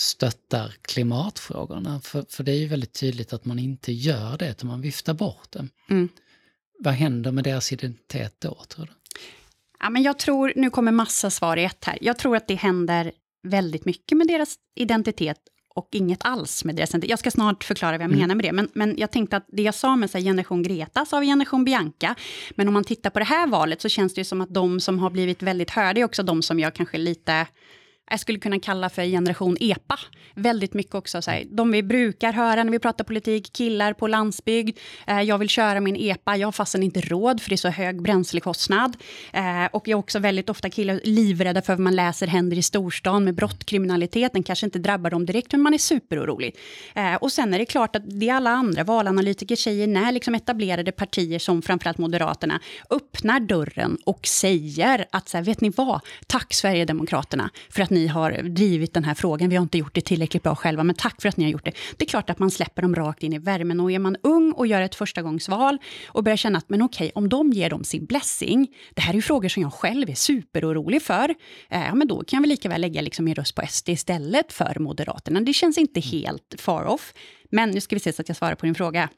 stöttar 0.00 0.74
klimatfrågorna. 0.82 2.00
För, 2.00 2.24
för 2.28 2.44
det 2.44 2.52
är 2.52 2.56
ju 2.56 2.66
väldigt 2.66 2.92
tydligt 2.92 3.32
att 3.32 3.44
man 3.44 3.58
inte 3.58 3.92
gör 3.92 4.38
det, 4.38 4.50
utan 4.50 4.68
man 4.68 4.80
viftar 4.80 5.14
bort 5.14 5.48
det. 5.50 5.68
Mm. 5.90 6.08
Vad 6.78 6.94
händer 6.94 7.32
med 7.32 7.44
deras 7.44 7.72
identitet 7.72 8.36
då, 8.38 8.54
tror 8.68 8.86
du? 8.86 8.92
Ja, 9.80 9.90
men 9.90 10.02
jag 10.02 10.18
tror, 10.18 10.52
nu 10.56 10.70
kommer 10.70 10.92
massa 10.92 11.30
svar 11.30 11.56
i 11.56 11.64
ett 11.64 11.84
här. 11.84 11.98
Jag 12.00 12.18
tror 12.18 12.36
att 12.36 12.48
det 12.48 12.54
händer 12.54 13.12
väldigt 13.42 13.84
mycket 13.84 14.18
med 14.18 14.26
deras 14.26 14.56
identitet 14.74 15.38
och 15.74 15.88
inget 15.92 16.24
alls 16.24 16.64
med 16.64 16.76
deras 16.76 16.90
identitet. 16.90 17.10
Jag 17.10 17.18
ska 17.18 17.30
snart 17.30 17.64
förklara 17.64 17.92
vad 17.92 18.00
jag 18.00 18.10
mm. 18.10 18.20
menar 18.20 18.34
med 18.34 18.44
det, 18.44 18.52
men, 18.52 18.68
men 18.74 18.94
jag 18.98 19.10
tänkte 19.10 19.36
att 19.36 19.46
det 19.48 19.62
jag 19.62 19.74
sa 19.74 19.96
med 19.96 20.10
så 20.10 20.18
här, 20.18 20.24
generation 20.24 20.62
Greta, 20.62 21.04
så 21.04 21.16
har 21.16 21.20
vi 21.20 21.26
generation 21.26 21.64
Bianca. 21.64 22.14
Men 22.50 22.68
om 22.68 22.74
man 22.74 22.84
tittar 22.84 23.10
på 23.10 23.18
det 23.18 23.24
här 23.24 23.46
valet 23.46 23.80
så 23.80 23.88
känns 23.88 24.14
det 24.14 24.24
som 24.24 24.40
att 24.40 24.54
de 24.54 24.80
som 24.80 24.98
har 24.98 25.10
blivit 25.10 25.42
väldigt 25.42 25.70
hörda 25.70 26.00
är 26.00 26.04
också 26.04 26.22
de 26.22 26.42
som 26.42 26.60
jag 26.60 26.74
kanske 26.74 26.98
lite 26.98 27.46
jag 28.12 28.20
skulle 28.20 28.38
kunna 28.38 28.60
kalla 28.60 28.90
för 28.90 29.04
generation 29.04 29.56
EPA. 29.60 29.98
Väldigt 30.34 30.74
mycket 30.74 30.94
också 30.94 31.22
så 31.22 31.30
här, 31.30 31.44
de 31.50 31.70
vi 31.70 31.82
brukar 31.82 32.32
höra 32.32 32.64
när 32.64 32.72
vi 32.72 32.78
pratar 32.78 33.04
politik, 33.04 33.52
killar 33.52 33.92
på 33.92 34.06
landsbygd. 34.06 34.78
Eh, 35.06 35.20
jag 35.20 35.38
vill 35.38 35.48
köra 35.48 35.80
min 35.80 35.96
EPA, 35.96 36.36
jag 36.36 36.46
har 36.46 36.52
fastän 36.52 36.82
inte 36.82 37.00
råd 37.00 37.40
för 37.42 37.48
det 37.48 37.54
är 37.54 37.56
så 37.56 37.68
hög 37.68 38.02
bränslekostnad. 38.02 38.96
Eh, 39.32 39.64
och 39.72 39.88
jag 39.88 39.96
är 39.96 40.00
också 40.00 40.18
väldigt 40.18 40.50
ofta 40.50 40.70
killar 40.70 41.00
livrädda 41.04 41.62
för 41.62 41.72
vad 41.72 41.80
man 41.80 41.96
läser 41.96 42.26
händer 42.26 42.58
i 42.58 42.62
storstan 42.62 43.24
med 43.24 43.34
brott, 43.34 43.64
kriminalitet. 43.64 44.32
Den 44.32 44.42
kanske 44.42 44.66
inte 44.66 44.78
drabbar 44.78 45.10
dem 45.10 45.26
direkt, 45.26 45.52
men 45.52 45.60
man 45.60 45.74
är 45.74 45.78
superorolig. 45.78 46.56
Eh, 46.94 47.14
och 47.14 47.32
sen 47.32 47.54
är 47.54 47.58
det 47.58 47.66
klart 47.66 47.96
att 47.96 48.02
det 48.20 48.28
är 48.28 48.34
alla 48.34 48.50
andra 48.50 48.84
valanalytiker 48.84 49.56
säger 49.56 49.86
när 49.86 50.12
liksom 50.12 50.34
etablerade 50.34 50.92
partier 50.92 51.38
som 51.38 51.62
framförallt 51.62 51.98
Moderaterna 51.98 52.60
öppnar 52.90 53.40
dörren 53.40 53.98
och 54.04 54.26
säger 54.26 55.04
att 55.12 55.28
så 55.28 55.36
här, 55.36 55.44
vet 55.44 55.60
ni 55.60 55.72
vad, 55.76 56.00
tack 56.26 56.54
Sverigedemokraterna 56.54 57.50
för 57.70 57.82
att 57.82 57.90
ni 58.02 58.08
har 58.08 58.32
drivit 58.42 58.94
den 58.94 59.04
här 59.04 59.14
frågan. 59.14 59.48
Vi 59.48 59.56
har 59.56 59.62
inte 59.62 59.78
gjort 59.78 59.94
det 59.94 60.00
tillräckligt 60.00 60.42
bra 60.42 60.54
själva, 60.54 60.84
men 60.84 60.94
tack 60.94 61.22
för 61.22 61.28
att 61.28 61.36
ni 61.36 61.44
har 61.44 61.50
gjort 61.50 61.64
det. 61.64 61.72
Det 61.96 62.04
är 62.04 62.08
klart 62.08 62.30
att 62.30 62.38
man 62.38 62.50
släpper 62.50 62.82
dem 62.82 62.94
rakt 62.94 63.22
in 63.22 63.32
i 63.32 63.38
värmen. 63.38 63.80
Och 63.80 63.92
är 63.92 63.98
man 63.98 64.16
ung 64.22 64.52
och 64.52 64.66
gör 64.66 64.82
ett 64.82 64.94
förstagångsval 64.94 65.78
och 66.06 66.24
börjar 66.24 66.36
känna 66.36 66.58
att 66.58 66.68
men 66.68 66.82
okej, 66.82 67.12
om 67.14 67.28
de 67.28 67.52
ger 67.52 67.70
dem 67.70 67.84
sin 67.84 68.04
blessing, 68.04 68.68
det 68.94 69.02
här 69.02 69.12
är 69.12 69.16
ju 69.16 69.22
frågor 69.22 69.48
som 69.48 69.62
jag 69.62 69.72
själv 69.72 70.10
är 70.10 70.14
superorolig 70.14 71.02
för, 71.02 71.34
eh, 71.70 71.94
men 71.94 72.08
då 72.08 72.24
kan 72.24 72.42
vi 72.42 72.48
lika 72.48 72.68
väl 72.68 72.80
lägga 72.80 73.00
liksom 73.00 73.24
min 73.24 73.34
röst 73.34 73.54
på 73.54 73.62
SD 73.68 73.88
istället 73.88 74.52
för 74.52 74.76
Moderaterna. 74.80 75.40
Det 75.40 75.52
känns 75.52 75.78
inte 75.78 76.00
helt 76.00 76.54
far 76.58 76.84
off. 76.84 77.12
Men 77.50 77.70
nu 77.70 77.80
ska 77.80 77.96
vi 77.96 78.00
se 78.00 78.12
så 78.12 78.22
att 78.22 78.28
jag 78.28 78.36
svarar 78.36 78.54
på 78.54 78.66
din 78.66 78.74
fråga. 78.74 79.08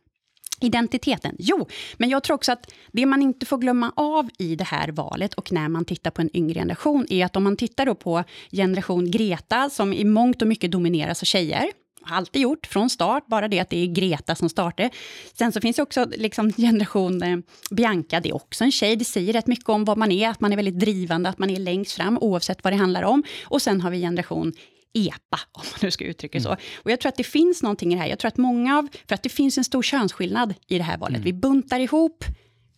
Identiteten? 0.65 1.37
Jo, 1.39 1.69
men 1.97 2.11
jag 2.11 2.23
tror 2.23 2.35
också 2.35 2.53
att 2.53 2.73
det 2.93 3.07
man 3.07 3.23
inte 3.23 3.47
får 3.47 3.59
glömma 3.59 3.93
av 3.97 4.29
i 4.39 4.57
det 4.57 4.65
här 4.65 4.89
valet 4.89 5.35
och 5.35 5.53
när 5.53 5.69
man 5.69 5.85
tittar 5.85 6.11
på 6.11 6.23
en 6.23 6.37
yngre 6.37 6.61
generation 6.61 7.07
är 7.11 7.25
att 7.25 7.37
om 7.37 7.45
man 7.45 7.57
tittar 7.57 7.87
då 7.87 7.95
på 7.95 8.25
generation 8.53 9.11
Greta 9.11 9.71
som 9.71 9.93
i 9.93 10.05
mångt 10.05 10.43
och 10.43 10.49
mycket 10.49 10.73
domineras 10.73 11.23
av 11.23 11.27
tjejer, 11.27 11.71
har 12.05 12.17
alltid 12.17 12.43
gjort 12.43 12.67
från 12.67 12.91
start, 12.91 13.27
bara 13.27 13.49
det 13.49 13.61
att 13.61 13.71
det 13.71 13.83
är 13.83 13.87
Greta 13.87 14.35
som 14.35 14.49
startar. 14.49 14.91
Sen 15.35 15.53
så 15.53 15.61
finns 15.61 15.77
det 15.77 15.83
också 15.83 16.07
liksom 16.17 16.53
generation 16.57 17.23
eh, 17.23 17.39
Bianca, 17.71 18.21
det 18.21 18.29
är 18.29 18.35
också 18.35 18.65
en 18.65 18.73
tjej. 18.73 18.97
Det 18.97 19.05
säger 19.05 19.33
rätt 19.33 19.47
mycket 19.47 19.69
om 19.69 19.85
vad 19.85 19.99
man 19.99 20.13
är, 20.13 20.29
att 20.29 20.41
man 20.41 20.53
är 20.53 20.57
väldigt 20.57 20.81
drivande, 20.81 21.29
att 21.29 21.39
man 21.39 21.51
är 21.51 21.59
längst 21.59 21.93
fram 21.93 22.19
oavsett 22.19 22.65
vad 22.65 22.73
det 22.73 22.77
handlar 22.77 23.03
om. 23.03 23.23
Och 23.45 23.63
sen 23.63 23.81
har 23.81 23.91
vi 23.91 24.01
generation 24.01 24.53
EPA, 24.95 25.41
om 25.53 25.63
man 25.71 25.79
nu 25.83 25.91
ska 25.91 26.05
uttrycka 26.05 26.39
det 26.39 26.43
så. 26.43 26.49
Mm. 26.49 26.61
Och 26.77 26.91
jag 26.91 27.01
tror 27.01 27.09
att 27.09 27.17
det 27.17 27.25
finns 27.25 27.63
någonting 27.63 27.93
i 27.93 27.95
det 27.95 28.01
här. 28.01 28.09
Jag 28.09 28.19
tror 28.19 28.29
att 28.29 28.37
många 28.37 28.79
av, 28.79 28.89
för 29.09 29.15
att 29.15 29.23
det 29.23 29.29
finns 29.29 29.59
en 29.59 29.65
stor 29.65 29.83
könsskillnad 29.83 30.55
i 30.69 30.79
det 30.79 30.85
här 30.85 30.99
valet. 30.99 31.17
Mm. 31.17 31.25
Vi 31.25 31.33
buntar 31.33 31.81
ihop 31.81 32.25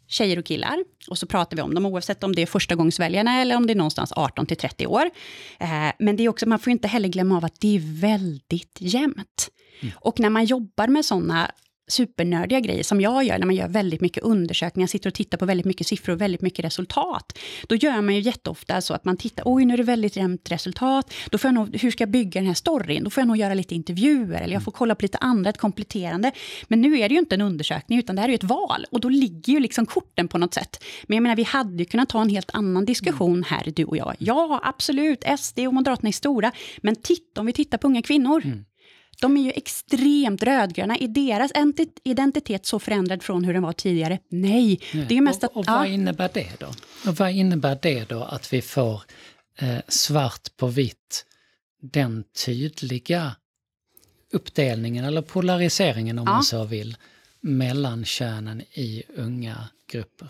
tjejer 0.08 0.38
och 0.38 0.44
killar. 0.44 0.84
Och 1.08 1.18
så 1.18 1.26
pratar 1.26 1.56
vi 1.56 1.62
om 1.62 1.74
dem 1.74 1.86
oavsett 1.86 2.24
om 2.24 2.34
det 2.34 2.42
är 2.42 2.46
förstagångsväljarna 2.46 3.40
eller 3.40 3.56
om 3.56 3.66
det 3.66 3.72
är 3.72 3.76
någonstans 3.76 4.12
18 4.12 4.46
till 4.46 4.56
30 4.56 4.86
år. 4.86 5.10
Eh, 5.58 5.68
men 5.98 6.16
det 6.16 6.24
är 6.24 6.28
också, 6.28 6.48
man 6.48 6.58
får 6.58 6.70
inte 6.70 6.88
heller 6.88 7.08
glömma 7.08 7.36
av 7.36 7.44
att 7.44 7.60
det 7.60 7.76
är 7.76 8.00
väldigt 8.00 8.78
jämnt. 8.80 9.48
Mm. 9.80 9.94
Och 9.96 10.20
när 10.20 10.30
man 10.30 10.44
jobbar 10.44 10.88
med 10.88 11.04
sådana 11.04 11.50
supernördiga 11.88 12.60
grejer 12.60 12.82
som 12.82 13.00
jag 13.00 13.24
gör, 13.24 13.38
när 13.38 13.46
man 13.46 13.54
gör 13.54 13.68
väldigt 13.68 14.00
mycket 14.00 14.22
undersökningar, 14.22 14.86
sitter 14.86 15.10
och 15.10 15.14
tittar 15.14 15.38
på 15.38 15.46
väldigt 15.46 15.66
mycket 15.66 15.86
siffror 15.86 16.14
och 16.14 16.20
väldigt 16.20 16.40
mycket 16.40 16.64
resultat. 16.64 17.38
Då 17.66 17.74
gör 17.74 18.00
man 18.00 18.14
ju 18.14 18.20
jätteofta 18.20 18.80
så 18.80 18.94
att 18.94 19.04
man 19.04 19.16
tittar, 19.16 19.42
oj 19.46 19.64
nu 19.64 19.74
är 19.74 19.78
det 19.78 19.82
väldigt 19.82 20.16
jämnt 20.16 20.50
resultat, 20.50 21.12
då 21.30 21.38
får 21.38 21.48
jag 21.48 21.54
nog, 21.54 21.76
hur 21.76 21.90
ska 21.90 22.02
jag 22.02 22.10
bygga 22.10 22.40
den 22.40 22.46
här 22.46 22.54
storyn? 22.54 23.04
Då 23.04 23.10
får 23.10 23.20
jag 23.20 23.28
nog 23.28 23.36
göra 23.36 23.54
lite 23.54 23.74
intervjuer, 23.74 24.40
eller 24.40 24.54
jag 24.54 24.62
får 24.62 24.72
kolla 24.72 24.94
på 24.94 25.02
lite 25.02 25.18
andra, 25.18 25.50
ett 25.50 25.58
kompletterande. 25.58 26.32
Men 26.68 26.80
nu 26.80 26.98
är 26.98 27.08
det 27.08 27.14
ju 27.14 27.18
inte 27.18 27.34
en 27.34 27.40
undersökning, 27.40 27.98
utan 27.98 28.16
det 28.16 28.22
här 28.22 28.28
är 28.28 28.32
ju 28.32 28.34
ett 28.34 28.44
val, 28.44 28.86
och 28.90 29.00
då 29.00 29.08
ligger 29.08 29.52
ju 29.52 29.60
liksom 29.60 29.86
korten 29.86 30.28
på 30.28 30.38
något 30.38 30.54
sätt. 30.54 30.84
Men 31.06 31.16
jag 31.16 31.22
menar, 31.22 31.36
vi 31.36 31.42
hade 31.42 31.82
ju 31.82 31.84
kunnat 31.84 32.08
ta 32.08 32.22
en 32.22 32.30
helt 32.30 32.50
annan 32.52 32.84
diskussion 32.84 33.44
här, 33.44 33.72
du 33.76 33.84
och 33.84 33.96
jag. 33.96 34.14
Ja, 34.18 34.60
absolut, 34.62 35.24
SD 35.38 35.58
och 35.58 35.74
Moderaterna 35.74 36.08
är 36.08 36.12
stora, 36.12 36.52
men 36.78 36.96
titta 36.96 37.40
om 37.40 37.46
vi 37.46 37.52
tittar 37.52 37.78
på 37.78 37.86
unga 37.86 38.02
kvinnor. 38.02 38.42
Mm. 38.44 38.64
De 39.20 39.36
är 39.36 39.42
ju 39.42 39.50
extremt 39.50 40.42
rödgröna. 40.42 40.96
Är 40.96 41.08
deras 41.08 41.52
identitet 42.04 42.66
så 42.66 42.78
förändrad 42.78 43.22
från 43.22 43.44
hur 43.44 43.54
den 43.54 43.62
var 43.62 43.72
tidigare? 43.72 44.18
Nej. 44.28 44.80
Nej. 44.92 45.06
Det 45.08 45.16
är 45.16 45.20
mest 45.20 45.44
att, 45.44 45.50
och, 45.50 45.56
och 45.56 45.66
vad 45.66 45.86
ja. 45.86 45.86
innebär 45.86 46.30
det 46.34 46.60
då? 46.60 46.66
Och 47.10 47.16
vad 47.16 47.30
innebär 47.30 47.78
det 47.82 48.08
då 48.08 48.22
att 48.22 48.52
vi 48.52 48.62
får 48.62 49.02
eh, 49.58 49.78
svart 49.88 50.56
på 50.56 50.66
vitt 50.66 51.24
den 51.82 52.24
tydliga 52.44 53.36
uppdelningen 54.32 55.04
eller 55.04 55.22
polariseringen 55.22 56.18
om 56.18 56.24
ja. 56.26 56.32
man 56.32 56.42
så 56.42 56.64
vill 56.64 56.96
mellan 57.40 58.04
könen 58.04 58.60
i 58.60 59.02
unga 59.16 59.68
grupper? 59.92 60.28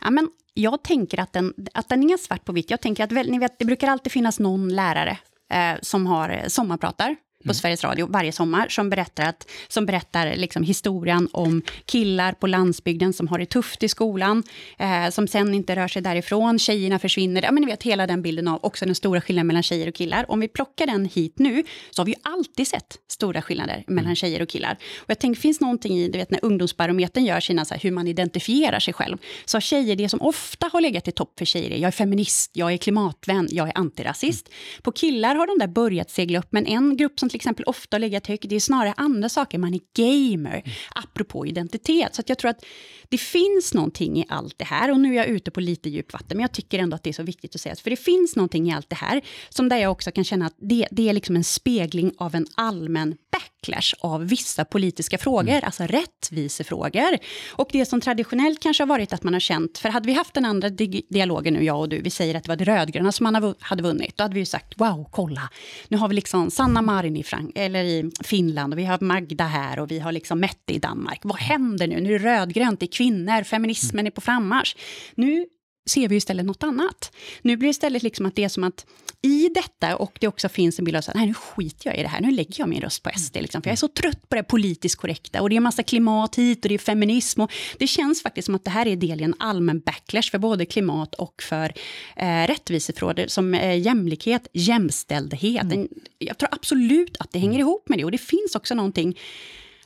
Ja, 0.00 0.10
men 0.10 0.28
jag 0.54 0.82
tänker 0.82 1.20
att 1.20 1.32
den, 1.32 1.54
att 1.74 1.88
den 1.88 2.10
är 2.10 2.16
svart 2.16 2.44
på 2.44 2.52
vitt. 2.52 2.70
Jag 2.70 2.80
tänker 2.80 3.04
att 3.04 3.10
ni 3.10 3.38
vet, 3.38 3.58
det 3.58 3.64
brukar 3.64 3.88
alltid 3.88 4.12
finnas 4.12 4.38
någon 4.38 4.74
lärare 4.74 5.18
eh, 5.50 5.74
som 5.82 6.06
har 6.06 6.28
eh, 6.28 6.46
sommarpratar 6.48 7.16
på 7.44 7.48
mm. 7.48 7.54
Sveriges 7.54 7.84
Radio 7.84 8.06
varje 8.06 8.32
sommar 8.32 8.68
som 8.68 8.90
berättar, 8.90 9.24
att, 9.24 9.50
som 9.68 9.86
berättar 9.86 10.36
liksom 10.36 10.62
historien 10.62 11.28
om 11.32 11.62
killar 11.86 12.32
på 12.32 12.46
landsbygden 12.46 13.12
som 13.12 13.28
har 13.28 13.38
det 13.38 13.46
tufft 13.46 13.82
i 13.82 13.88
skolan, 13.88 14.42
eh, 14.78 15.10
som 15.10 15.28
sen 15.28 15.54
inte 15.54 15.76
rör 15.76 15.88
sig 15.88 16.02
därifrån, 16.02 16.58
tjejerna 16.58 16.98
försvinner. 16.98 17.42
Ja, 17.42 17.52
men 17.52 17.60
ni 17.60 17.66
vet 17.66 17.82
hela 17.82 18.06
den 18.06 18.22
bilden 18.22 18.48
av 18.48 18.58
också 18.62 18.84
den 18.84 18.94
stora 18.94 19.20
skillnaden 19.20 19.46
mellan 19.46 19.62
tjejer 19.62 19.88
och 19.88 19.94
killar. 19.94 20.30
Om 20.30 20.40
vi 20.40 20.48
plockar 20.48 20.86
den 20.86 21.04
hit 21.04 21.38
nu, 21.38 21.64
så 21.90 22.02
har 22.02 22.06
vi 22.06 22.12
ju 22.12 22.18
alltid 22.22 22.68
sett 22.68 22.98
stora 23.08 23.42
skillnader 23.42 23.84
mellan 23.86 24.04
mm. 24.04 24.16
tjejer 24.16 24.42
och 24.42 24.48
killar. 24.48 24.78
Och 24.98 25.10
jag 25.10 25.18
tänker, 25.18 25.40
finns 25.40 25.60
någonting 25.60 25.98
i, 25.98 26.08
du 26.08 26.18
vet 26.18 26.30
när 26.30 26.44
ungdomsbarometern 26.44 27.24
gör 27.24 27.40
sina, 27.40 27.64
så 27.64 27.74
här, 27.74 27.80
hur 27.80 27.90
man 27.90 28.08
identifierar 28.08 28.80
sig 28.80 28.94
själv, 28.94 29.18
så 29.44 29.56
har 29.56 29.60
tjejer 29.60 29.96
det 29.96 30.08
som 30.08 30.20
ofta 30.20 30.68
har 30.72 30.80
legat 30.80 31.08
i 31.08 31.12
topp 31.12 31.38
för 31.38 31.44
tjejer 31.44 31.70
är, 31.70 31.76
jag 31.76 31.88
är 31.88 31.92
feminist, 31.92 32.50
jag 32.54 32.72
är 32.72 32.76
klimatvän, 32.76 33.48
jag 33.50 33.68
är 33.68 33.78
antirasist. 33.78 34.48
Mm. 34.48 34.82
På 34.82 34.92
killar 34.92 35.34
har 35.34 35.46
de 35.46 35.58
där 35.58 35.66
börjat 35.66 36.10
segla 36.10 36.38
upp, 36.38 36.48
men 36.50 36.66
en 36.66 36.96
grupp 36.96 37.20
som 37.20 37.28
till 37.34 37.38
exempel 37.38 37.64
ofta 37.64 37.98
legat 37.98 38.26
högt, 38.26 38.48
det 38.48 38.56
är 38.56 38.60
snarare 38.60 38.94
andra 38.96 39.28
saker, 39.28 39.58
man 39.58 39.74
är 39.74 39.80
gamer, 39.96 40.62
mm. 40.64 40.70
apropå 40.94 41.46
identitet. 41.46 42.14
Så 42.14 42.22
jag 42.26 42.38
tror 42.38 42.50
att 42.50 42.64
det 43.08 43.18
finns 43.18 43.74
någonting 43.74 44.18
i 44.18 44.24
allt 44.28 44.58
det 44.58 44.64
här, 44.64 44.90
och 44.90 45.00
nu 45.00 45.12
är 45.12 45.16
jag 45.16 45.26
ute 45.26 45.50
på 45.50 45.60
lite 45.60 45.90
djupvatten, 45.90 46.36
men 46.36 46.40
jag 46.40 46.52
tycker 46.52 46.78
ändå 46.78 46.94
att 46.94 47.02
det 47.02 47.10
är 47.10 47.14
så 47.14 47.22
viktigt 47.22 47.54
att 47.54 47.60
säga, 47.60 47.74
för 47.76 47.90
det 47.90 47.96
finns 47.96 48.36
någonting 48.36 48.70
i 48.70 48.72
allt 48.72 48.90
det 48.90 48.96
här, 48.96 49.22
som 49.48 49.68
där 49.68 49.76
jag 49.76 49.92
också 49.92 50.10
kan 50.10 50.24
känna 50.24 50.46
att 50.46 50.54
det, 50.58 50.88
det 50.90 51.08
är 51.08 51.12
liksom 51.12 51.36
en 51.36 51.44
spegling 51.44 52.12
av 52.18 52.34
en 52.34 52.46
allmän 52.54 53.16
backlash 53.34 53.94
av 54.00 54.28
vissa 54.28 54.64
politiska 54.64 55.18
frågor, 55.18 55.50
mm. 55.50 55.64
alltså 55.64 55.82
rättvisefrågor. 55.82 57.18
Och 57.52 57.68
det 57.72 57.86
som 57.86 58.00
traditionellt 58.00 58.60
kanske 58.60 58.82
har 58.82 58.88
varit 58.88 59.12
att 59.12 59.22
man 59.22 59.32
har 59.32 59.40
känt, 59.40 59.78
för 59.78 59.88
hade 59.88 60.06
vi 60.06 60.12
haft 60.12 60.34
den 60.34 60.44
andra 60.44 60.68
di 60.68 61.06
dialogen 61.10 61.54
nu, 61.54 61.64
jag 61.64 61.80
och 61.80 61.88
du, 61.88 62.00
vi 62.00 62.10
säger 62.10 62.34
att 62.34 62.44
det 62.44 62.48
var 62.48 62.56
det 62.56 62.64
rödgröna 62.64 63.12
som 63.12 63.24
man 63.24 63.54
hade 63.60 63.82
vunnit, 63.82 64.16
då 64.16 64.24
hade 64.24 64.34
vi 64.34 64.40
ju 64.40 64.46
sagt 64.46 64.80
wow, 64.80 65.08
kolla, 65.10 65.50
nu 65.88 65.96
har 65.96 66.08
vi 66.08 66.14
liksom 66.14 66.50
Sanna 66.50 66.82
Marin 66.82 67.16
i, 67.16 67.22
Frank 67.22 67.52
eller 67.54 67.84
i 67.84 68.10
Finland, 68.20 68.72
och 68.72 68.78
vi 68.78 68.84
har 68.84 68.98
Magda 69.00 69.44
här 69.44 69.78
och 69.78 69.90
vi 69.90 69.98
har 69.98 70.12
liksom 70.12 70.40
Mette 70.40 70.72
i 70.72 70.78
Danmark. 70.78 71.20
Vad 71.22 71.38
händer 71.38 71.86
nu? 71.86 72.00
Nu 72.00 72.14
är 72.14 72.18
det 72.18 72.24
rödgrönt, 72.24 72.80
det 72.80 72.86
är 72.86 72.92
kvinnor, 72.92 73.42
feminismen 73.42 74.06
är 74.06 74.10
på 74.10 74.20
frammarsch. 74.20 74.76
Nu 75.14 75.46
ser 75.86 76.08
vi 76.08 76.16
istället 76.16 76.46
något 76.46 76.62
annat. 76.62 77.12
Nu 77.42 77.56
blir 77.56 77.66
det 77.66 77.70
istället 77.70 78.02
liksom 78.02 78.26
att 78.26 78.36
det 78.36 78.44
är 78.44 78.48
som 78.48 78.64
att 78.64 78.86
i 79.22 79.48
detta, 79.54 79.96
och 79.96 80.18
det 80.20 80.28
också 80.28 80.48
finns 80.48 80.78
en 80.78 80.84
bild 80.84 80.96
av 80.96 81.04
att 81.08 81.14
nej 81.14 81.26
nu 81.26 81.34
skiter 81.34 81.90
jag 81.90 81.98
i 81.98 82.02
det 82.02 82.08
här, 82.08 82.20
nu 82.20 82.30
lägger 82.30 82.54
jag 82.56 82.68
min 82.68 82.80
röst 82.80 83.02
på 83.02 83.10
SD. 83.16 83.36
Liksom, 83.36 83.62
för 83.62 83.70
jag 83.70 83.72
är 83.72 83.76
så 83.76 83.88
trött 83.88 84.28
på 84.28 84.36
det 84.36 84.42
politiskt 84.42 84.96
korrekta, 84.96 85.42
och 85.42 85.50
det 85.50 85.56
är 85.56 85.60
massa 85.60 85.82
klimat 85.82 86.38
hit, 86.38 86.64
och 86.64 86.68
det 86.68 86.74
är 86.74 86.78
feminism. 86.78 87.40
Och 87.40 87.52
det 87.78 87.86
känns 87.86 88.22
faktiskt 88.22 88.46
som 88.46 88.54
att 88.54 88.64
det 88.64 88.70
här 88.70 88.86
är 88.86 88.96
del 88.96 89.20
i 89.20 89.24
en 89.24 89.34
allmän 89.38 89.80
backlash 89.80 90.30
för 90.30 90.38
både 90.38 90.66
klimat 90.66 91.14
och 91.14 91.42
för 91.42 91.72
eh, 92.16 92.46
rättvisefrågor 92.46 93.26
som 93.26 93.54
eh, 93.54 93.78
jämlikhet, 93.80 94.48
jämställdhet. 94.52 95.62
Mm. 95.62 95.88
Jag 96.18 96.38
tror 96.38 96.48
absolut 96.52 97.16
att 97.18 97.32
det 97.32 97.38
hänger 97.38 97.58
ihop 97.58 97.88
med 97.88 97.98
det, 97.98 98.04
och 98.04 98.12
det 98.12 98.18
finns 98.18 98.54
också 98.54 98.74
någonting 98.74 99.18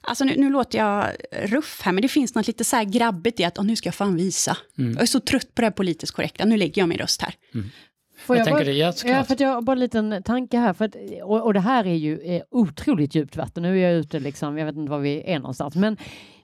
Alltså 0.01 0.25
nu, 0.25 0.37
nu, 0.37 0.51
låter 0.51 0.79
jag 0.79 1.07
ruff 1.31 1.81
här, 1.83 1.93
men 1.93 2.03
det 2.03 2.09
finns 2.09 2.35
något 2.35 2.47
lite 2.47 2.65
så 2.65 2.77
här 2.77 2.85
grabbigt 2.85 3.41
i 3.41 3.45
att 3.45 3.59
oh, 3.59 3.65
nu 3.65 3.77
ska 3.77 3.87
jag 3.87 3.95
fan 3.95 4.17
visa. 4.17 4.57
Mm. 4.79 4.93
Jag 4.93 5.03
är 5.03 5.07
så 5.07 5.21
trött 5.21 5.55
på 5.55 5.61
det 5.61 5.67
här 5.67 5.73
politiskt 5.73 6.13
korrekta, 6.13 6.45
nu 6.45 6.57
lägger 6.57 6.83
jag 6.83 6.89
min 6.89 6.99
röst 6.99 7.23
här. 7.23 7.35
Mm. 7.55 7.67
Får 8.19 8.37
jag, 8.37 8.47
jag 8.47 8.55
bara, 8.55 8.65
det, 8.65 8.73
ja, 8.73 8.93
ja, 9.05 9.25
för 9.25 9.43
jag 9.43 9.49
har 9.49 9.63
bara 9.63 9.73
en 9.73 9.79
liten 9.81 10.23
tanke 10.23 10.59
här, 10.59 10.73
för 10.73 10.85
att, 10.85 10.97
och, 11.23 11.43
och 11.45 11.55
det 11.55 11.61
här 11.61 11.87
är 11.87 11.95
ju 11.95 12.21
är 12.25 12.43
otroligt 12.51 13.15
djupt 13.15 13.37
vatten. 13.37 13.63
Nu 13.63 13.79
är 13.81 13.91
jag 13.91 13.99
ute, 14.01 14.21
liksom, 14.21 14.59
jag 14.59 14.67
vet 14.67 14.77
inte 14.77 14.91
var 14.91 14.99
vi 14.99 15.23
är 15.27 15.39
någonstans. 15.39 15.75
Men, 15.75 15.97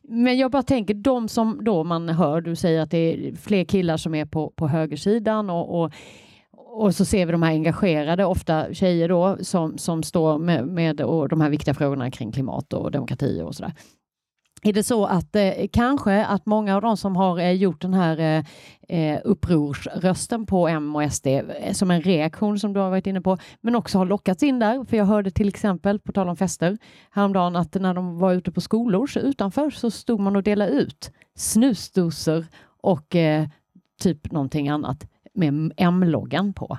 men 0.02 0.38
jag 0.38 0.50
bara 0.50 0.62
tänker, 0.62 0.94
de 0.94 1.28
som 1.28 1.64
då 1.64 1.84
man 1.84 2.08
hör, 2.08 2.40
du 2.40 2.56
säger 2.56 2.80
att 2.80 2.90
det 2.90 2.98
är 2.98 3.34
fler 3.36 3.64
killar 3.64 3.96
som 3.96 4.14
är 4.14 4.24
på, 4.24 4.50
på 4.56 4.68
högersidan 4.68 5.50
och, 5.50 5.82
och 5.82 5.92
och 6.74 6.94
så 6.94 7.04
ser 7.04 7.26
vi 7.26 7.32
de 7.32 7.42
här 7.42 7.50
engagerade, 7.50 8.24
ofta 8.24 8.74
tjejer 8.74 9.08
då, 9.08 9.36
som, 9.40 9.78
som 9.78 10.02
står 10.02 10.38
med, 10.38 10.66
med 10.66 11.00
och 11.00 11.28
de 11.28 11.40
här 11.40 11.50
viktiga 11.50 11.74
frågorna 11.74 12.10
kring 12.10 12.32
klimat 12.32 12.72
och 12.72 12.90
demokrati 12.90 13.42
och 13.42 13.54
sådär. 13.54 13.72
Är 14.62 14.72
det 14.72 14.82
så 14.82 15.06
att 15.06 15.36
eh, 15.36 15.52
kanske 15.72 16.24
att 16.24 16.46
många 16.46 16.76
av 16.76 16.82
de 16.82 16.96
som 16.96 17.16
har 17.16 17.38
eh, 17.38 17.52
gjort 17.52 17.82
den 17.82 17.94
här 17.94 18.18
eh, 18.18 18.44
eh 18.88 19.20
upprorsrösten 19.24 20.46
på 20.46 20.68
M 20.68 20.96
och 20.96 21.12
SD 21.12 21.26
eh, 21.26 21.72
som 21.72 21.90
en 21.90 22.02
reaktion 22.02 22.58
som 22.58 22.72
du 22.72 22.80
har 22.80 22.90
varit 22.90 23.06
inne 23.06 23.20
på, 23.20 23.38
men 23.60 23.74
också 23.74 23.98
har 23.98 24.06
lockats 24.06 24.42
in 24.42 24.58
där. 24.58 24.84
För 24.84 24.96
jag 24.96 25.04
hörde 25.04 25.30
till 25.30 25.48
exempel, 25.48 25.98
på 25.98 26.12
tal 26.12 26.28
om 26.28 26.36
fester, 26.36 26.78
häromdagen 27.10 27.56
att 27.56 27.74
när 27.74 27.94
de 27.94 28.18
var 28.18 28.32
ute 28.32 28.52
på 28.52 28.60
skolor 28.60 29.06
så 29.06 29.20
utanför 29.20 29.70
så 29.70 29.90
stod 29.90 30.20
man 30.20 30.36
och 30.36 30.42
delade 30.42 30.70
ut 30.70 31.10
snusdosor 31.34 32.46
och 32.80 33.16
eh, 33.16 33.48
typ 34.00 34.32
någonting 34.32 34.68
annat 34.68 35.06
med 35.34 35.72
M-loggan 35.76 36.52
på. 36.52 36.78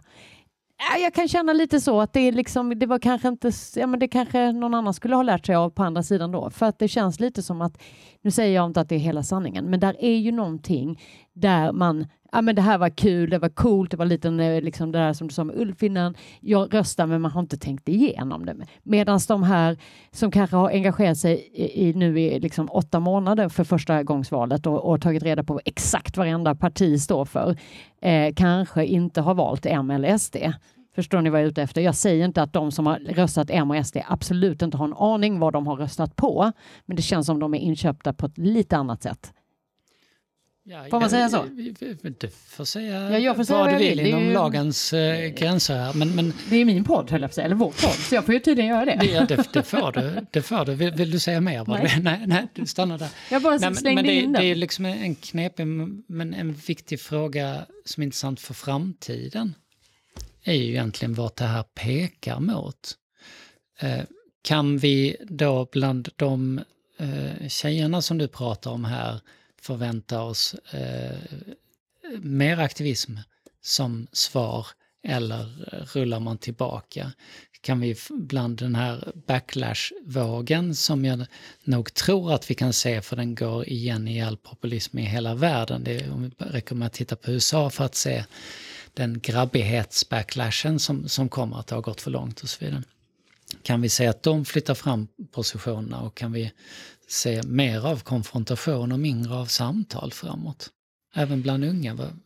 Äh, 0.95 1.01
jag 1.01 1.13
kan 1.13 1.27
känna 1.27 1.53
lite 1.53 1.81
så 1.81 2.01
att 2.01 2.13
det 2.13 2.19
är 2.19 2.31
liksom, 2.31 2.79
det 2.79 2.85
var 2.85 2.99
kanske 2.99 3.27
inte, 3.27 3.51
ja 3.75 3.87
men 3.87 3.99
det 3.99 4.07
kanske 4.07 4.51
någon 4.51 4.73
annan 4.73 4.93
skulle 4.93 5.15
ha 5.15 5.23
lärt 5.23 5.45
sig 5.45 5.55
av 5.55 5.69
på 5.69 5.83
andra 5.83 6.03
sidan 6.03 6.31
då, 6.31 6.49
för 6.49 6.65
att 6.65 6.79
det 6.79 6.87
känns 6.87 7.19
lite 7.19 7.43
som 7.43 7.61
att, 7.61 7.81
nu 8.21 8.31
säger 8.31 8.55
jag 8.55 8.65
inte 8.65 8.81
att 8.81 8.89
det 8.89 8.95
är 8.95 8.99
hela 8.99 9.23
sanningen, 9.23 9.65
men 9.65 9.79
där 9.79 9.95
är 9.99 10.17
ju 10.17 10.31
någonting 10.31 10.99
där 11.35 11.71
man 11.71 12.05
ja, 12.35 12.41
men 12.41 12.55
det 12.55 12.61
här 12.61 12.77
var 12.77 12.89
kul, 12.89 13.29
det 13.29 13.39
var 13.39 13.49
coolt, 13.49 13.91
det 13.91 13.97
var 13.97 14.05
lite 14.05 14.29
liksom 14.61 14.91
det 14.91 14.99
där 14.99 15.13
som 15.13 15.27
du 15.27 15.33
sa 15.33 15.43
med 15.43 15.57
Ulf 15.57 15.83
innan. 15.83 16.15
Jag 16.39 16.73
röstar 16.73 17.05
men 17.05 17.21
man 17.21 17.31
har 17.31 17.41
inte 17.41 17.57
tänkt 17.57 17.89
igenom 17.89 18.45
det. 18.45 18.55
Medan 18.83 19.19
de 19.27 19.43
här 19.43 19.77
som 20.11 20.31
kanske 20.31 20.55
har 20.55 20.69
engagerat 20.69 21.17
sig 21.17 21.49
i, 21.53 21.89
i 21.89 21.93
nu 21.93 22.19
i 22.19 22.39
liksom 22.39 22.67
åtta 22.71 22.99
månader 22.99 23.49
för 23.49 23.63
första 23.63 24.03
gångsvalet 24.03 24.67
och, 24.67 24.91
och 24.91 25.01
tagit 25.01 25.23
reda 25.23 25.43
på 25.43 25.61
exakt 25.65 26.17
varenda 26.17 26.55
parti 26.55 27.01
står 27.01 27.25
för, 27.25 27.57
eh, 28.01 28.33
kanske 28.35 28.85
inte 28.85 29.21
har 29.21 29.33
valt 29.33 29.65
M 29.65 29.91
eller 29.91 30.17
SD. 30.17 30.35
Förstår 30.95 31.21
ni 31.21 31.29
vad 31.29 31.39
jag 31.39 31.45
är 31.45 31.49
ute 31.49 31.61
efter? 31.61 31.81
Jag 31.81 31.95
säger 31.95 32.25
inte 32.25 32.41
att 32.41 32.53
de 32.53 32.71
som 32.71 32.87
har 32.87 32.99
röstat 32.99 33.49
M 33.49 33.71
och 33.71 33.85
SD 33.85 33.97
absolut 34.07 34.61
inte 34.61 34.77
har 34.77 34.85
en 34.85 34.93
aning 34.93 35.39
vad 35.39 35.53
de 35.53 35.67
har 35.67 35.75
röstat 35.75 36.15
på. 36.15 36.51
Men 36.85 36.95
det 36.95 37.01
känns 37.01 37.27
som 37.27 37.39
de 37.39 37.53
är 37.53 37.59
inköpta 37.59 38.13
på 38.13 38.25
ett 38.25 38.37
lite 38.37 38.77
annat 38.77 39.03
sätt 39.03 39.33
Ja, 40.67 40.87
får 40.89 40.99
man 40.99 41.09
säga 41.09 41.29
så? 41.29 41.45
Du 42.19 42.29
får 42.47 42.65
säga 42.65 43.11
ja, 43.11 43.19
jag 43.19 43.35
får 43.35 43.43
säga 43.43 43.59
vad 43.59 43.73
du 43.73 43.77
vill 43.77 43.99
inom 43.99 44.23
ju... 44.23 44.33
lagens 44.33 44.93
äh, 44.93 45.29
gränser. 45.29 45.75
Här. 45.75 45.93
Men, 45.93 46.15
men... 46.15 46.33
Det 46.49 46.55
är 46.55 46.65
min 46.65 46.83
podd, 46.83 47.11
höll 47.11 47.21
jag 47.21 47.33
säga, 47.33 47.45
eller 47.45 47.55
vår 47.55 47.71
podd, 47.71 47.95
så 47.95 48.15
jag 48.15 48.25
får 48.25 48.33
ju 48.33 48.39
tydligen 48.39 48.69
göra 48.69 48.85
det. 48.85 49.05
Ja, 49.05 49.25
det, 49.25 49.53
det 49.53 49.63
får 49.63 49.91
du. 49.91 50.25
Det 50.31 50.41
får 50.41 50.65
du. 50.65 50.75
Vill, 50.75 50.93
vill 50.93 51.11
du 51.11 51.19
säga 51.19 51.41
mer? 51.41 51.65
Nej. 51.67 51.99
nej, 52.01 52.23
nej, 52.27 52.47
du 52.53 52.65
stannar 52.65 52.97
där. 52.97 53.09
Jag 53.31 53.41
bara 53.41 53.57
nej, 53.57 53.75
slängde 53.75 54.01
men 54.01 54.05
det, 54.05 54.15
in 54.15 54.33
den. 54.33 54.41
Det 54.41 54.47
är 54.47 54.55
liksom 54.55 54.85
en 54.85 55.15
knepig, 55.15 55.65
men 56.07 56.33
en 56.33 56.53
viktig 56.53 56.99
fråga 56.99 57.65
som 57.85 58.01
är 58.01 58.05
intressant 58.05 58.39
för 58.39 58.53
framtiden. 58.53 59.55
är 60.43 60.53
ju 60.53 60.69
egentligen 60.69 61.13
vart 61.13 61.35
det 61.35 61.45
här 61.45 61.63
pekar 61.63 62.39
mot. 62.39 62.93
Eh, 63.79 64.03
kan 64.41 64.77
vi 64.77 65.15
då 65.29 65.67
bland 65.71 66.09
de 66.15 66.61
eh, 66.97 67.47
tjejerna 67.47 68.01
som 68.01 68.17
du 68.17 68.27
pratar 68.27 68.71
om 68.71 68.85
här 68.85 69.19
förvänta 69.65 70.21
oss 70.21 70.53
eh, 70.53 71.17
mer 72.19 72.57
aktivism 72.59 73.17
som 73.61 74.07
svar 74.11 74.67
eller 75.03 75.45
rullar 75.93 76.19
man 76.19 76.37
tillbaka? 76.37 77.11
Kan 77.61 77.79
vi 77.79 77.95
bland 78.09 78.57
den 78.57 78.75
här 78.75 79.11
backlash-vågen 79.27 80.75
som 80.75 81.05
jag 81.05 81.25
nog 81.63 81.93
tror 81.93 82.33
att 82.33 82.51
vi 82.51 82.55
kan 82.55 82.73
se, 82.73 83.01
för 83.01 83.15
den 83.15 83.35
går 83.35 83.69
igen 83.69 84.07
i 84.07 84.21
all 84.21 84.37
populism 84.37 84.97
i 84.97 85.01
hela 85.01 85.35
världen. 85.35 85.83
Det 85.83 86.01
är, 86.01 86.11
om 86.11 86.23
vi 86.23 86.45
räcker 86.45 86.75
med 86.75 86.85
att 86.85 86.93
titta 86.93 87.15
på 87.15 87.31
USA 87.31 87.69
för 87.69 87.85
att 87.85 87.95
se 87.95 88.23
den 88.93 89.21
grabbighets-backlashen 89.21 90.79
som, 90.79 91.07
som 91.07 91.29
kommer 91.29 91.59
att 91.59 91.69
ha 91.69 91.79
gått 91.79 92.01
för 92.01 92.11
långt 92.11 92.41
och 92.41 92.49
så 92.49 92.65
vidare. 92.65 92.83
Kan 93.63 93.81
vi 93.81 93.89
se 93.89 94.07
att 94.07 94.23
de 94.23 94.45
flyttar 94.45 94.73
fram 94.73 95.07
positionerna 95.31 96.01
och 96.01 96.15
kan 96.15 96.31
vi 96.31 96.51
se 97.07 97.43
mer 97.43 97.85
av 97.85 97.99
konfrontation 97.99 98.91
och 98.91 98.99
mindre 98.99 99.33
av 99.33 99.45
samtal 99.45 100.11
framåt? 100.11 100.69
Även 101.15 101.41
bland 101.41 101.63
unga. 101.65 101.93
Vad, 101.93 102.19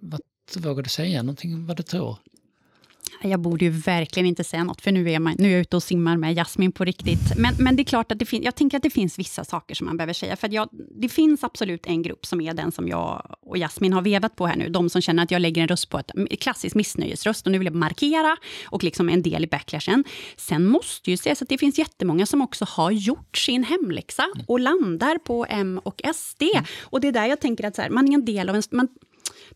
vad 0.00 0.20
vågar 0.56 0.82
du 0.82 0.90
säga 0.90 1.22
någonting 1.22 1.66
vad 1.66 1.76
du 1.76 1.82
tror? 1.82 2.18
Jag 3.24 3.40
borde 3.40 3.64
ju 3.64 3.70
verkligen 3.70 4.26
inte 4.26 4.44
säga 4.44 4.64
något, 4.64 4.80
för 4.80 4.92
nu 4.92 5.10
är, 5.10 5.18
man, 5.18 5.34
nu 5.38 5.48
är 5.48 5.52
jag 5.52 5.60
ute 5.60 5.76
och 5.76 5.82
simmar 5.82 6.16
med 6.16 6.34
Jasmin 6.34 6.72
på 6.72 6.84
riktigt. 6.84 7.36
Men, 7.36 7.54
men 7.58 7.76
det 7.76 7.82
är 7.82 7.84
klart 7.84 8.12
att 8.12 8.18
det 8.18 8.32
jag 8.32 8.54
tänker 8.54 8.76
att 8.76 8.82
det 8.82 8.90
finns 8.90 9.18
vissa 9.18 9.44
saker 9.44 9.74
som 9.74 9.86
man 9.86 9.96
behöver 9.96 10.12
säga. 10.12 10.36
För 10.36 10.48
jag, 10.54 10.68
det 11.00 11.08
finns 11.08 11.44
absolut 11.44 11.86
en 11.86 12.02
grupp 12.02 12.26
som 12.26 12.40
är 12.40 12.54
den 12.54 12.72
som 12.72 12.88
jag 12.88 13.36
och 13.42 13.58
Jasmin 13.58 13.92
har 13.92 14.02
vevat 14.02 14.36
på 14.36 14.46
här 14.46 14.56
nu. 14.56 14.68
De 14.68 14.90
som 14.90 15.02
känner 15.02 15.22
att 15.22 15.30
jag 15.30 15.42
lägger 15.42 15.62
en 15.62 15.68
röst 15.68 15.88
på 15.88 15.98
ett 15.98 16.10
klassiskt 16.40 16.74
missnöjesröst. 16.74 17.46
Och 17.46 17.52
nu 17.52 17.58
vill 17.58 17.66
jag 17.66 17.74
markera 17.74 18.36
och 18.64 18.84
liksom 18.84 19.08
en 19.08 19.22
del 19.22 19.44
i 19.44 19.46
backlashen. 19.46 20.04
Sen 20.36 20.66
måste 20.66 21.10
ju 21.10 21.16
sägas 21.16 21.42
att 21.42 21.48
det 21.48 21.58
finns 21.58 21.78
jättemånga 21.78 22.26
som 22.26 22.42
också 22.42 22.64
har 22.68 22.90
gjort 22.90 23.36
sin 23.38 23.64
hemläxa 23.64 24.26
och 24.46 24.60
landar 24.60 25.18
på 25.18 25.46
M 25.48 25.80
och 25.84 26.00
SD. 26.14 26.42
Och 26.80 27.00
det 27.00 27.08
är 27.08 27.12
där 27.12 27.26
jag 27.26 27.40
tänker 27.40 27.64
att 27.64 27.76
så 27.76 27.82
här, 27.82 27.90
man 27.90 28.08
är 28.08 28.14
en 28.14 28.24
del 28.24 28.48
av 28.48 28.56
en... 28.56 28.62
Man, 28.70 28.88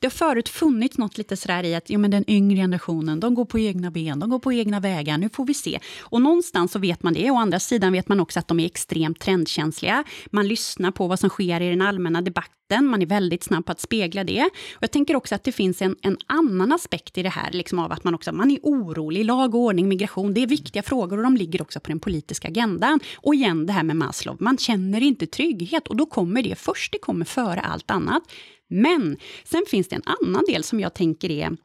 det 0.01 0.07
har 0.07 0.11
förut 0.11 0.49
funnits 0.49 0.99
något 0.99 1.19
lite 1.19 1.37
sådär 1.37 1.63
i 1.65 1.75
att 1.75 1.91
jo, 1.91 2.01
men 2.01 2.11
den 2.11 2.31
yngre 2.31 2.57
generationen, 2.57 3.21
de 3.21 3.35
går 3.35 3.45
på 3.45 3.59
egna 3.59 3.91
ben, 3.91 4.19
de 4.19 4.31
går 4.31 4.39
på 4.39 4.53
egna 4.53 4.81
vägar, 4.81 5.19
nu 5.19 5.29
får 5.29 5.45
vi 5.45 5.55
se. 5.55 5.81
Och 6.01 6.23
någonstans 6.23 6.73
så 6.73 6.79
vet 6.79 7.03
man 7.03 7.15
det. 7.15 7.31
Å 7.31 7.37
andra 7.37 7.61
sidan 7.61 7.93
vet 7.93 8.09
man 8.09 8.21
också 8.21 8.39
att 8.39 8.49
de 8.49 8.61
är 8.61 8.67
extremt 8.67 9.21
trendkänsliga. 9.21 10.05
Man 10.27 10.49
lyssnar 10.49 10.91
på 10.91 11.07
vad 11.07 11.21
som 11.21 11.31
sker 11.31 11.61
i 11.61 11.71
den 11.71 11.83
allmänna 11.83 12.23
debatten, 12.23 12.56
man 12.69 13.03
är 13.03 13.07
väldigt 13.07 13.45
snabb 13.45 13.67
på 13.67 13.73
att 13.73 13.81
spegla 13.81 14.25
det. 14.25 14.43
Och 14.75 14.83
jag 14.83 14.91
tänker 14.91 15.17
också 15.17 15.35
att 15.35 15.45
det 15.45 15.53
finns 15.53 15.83
en, 15.83 15.97
en 16.03 16.17
annan 16.27 16.73
aspekt 16.73 17.19
i 17.19 17.23
det 17.23 17.29
här, 17.29 17.53
liksom 17.53 17.79
av 17.79 17.93
att 17.93 18.05
man 18.05 18.15
också 18.15 18.33
man 18.33 18.51
är 18.51 18.59
orolig, 18.63 19.25
lag 19.25 19.55
och 19.55 19.61
ordning, 19.61 19.89
migration, 19.89 20.35
det 20.35 20.43
är 20.43 20.47
viktiga 20.47 20.83
frågor 20.83 21.17
och 21.17 21.23
de 21.23 21.37
ligger 21.37 21.63
också 21.63 21.81
på 21.81 21.89
den 21.89 22.01
politiska 22.01 22.49
agendan. 22.49 23.01
Och 23.17 23.35
igen 23.35 23.67
det 23.67 23.73
här 23.73 23.83
med 23.83 23.97
Maslow, 23.97 24.37
man 24.41 24.59
känner 24.59 25.03
inte 25.03 25.27
trygghet 25.27 25.89
och 25.89 25.97
då 25.97 26.07
kommer 26.07 26.43
det 26.43 26.59
först, 26.59 26.93
det 26.93 26.99
kommer 26.99 27.25
före 27.25 27.61
allt 27.61 27.91
annat. 27.91 28.23
Men 28.69 29.17
sen 29.45 29.65
finns 29.69 29.89
det 29.89 29.97
en 29.97 30.03
annan 30.23 30.45
del 30.49 30.65
som 30.65 30.81
jag 30.81 30.95
tänker 30.95 31.31
är 31.31 31.57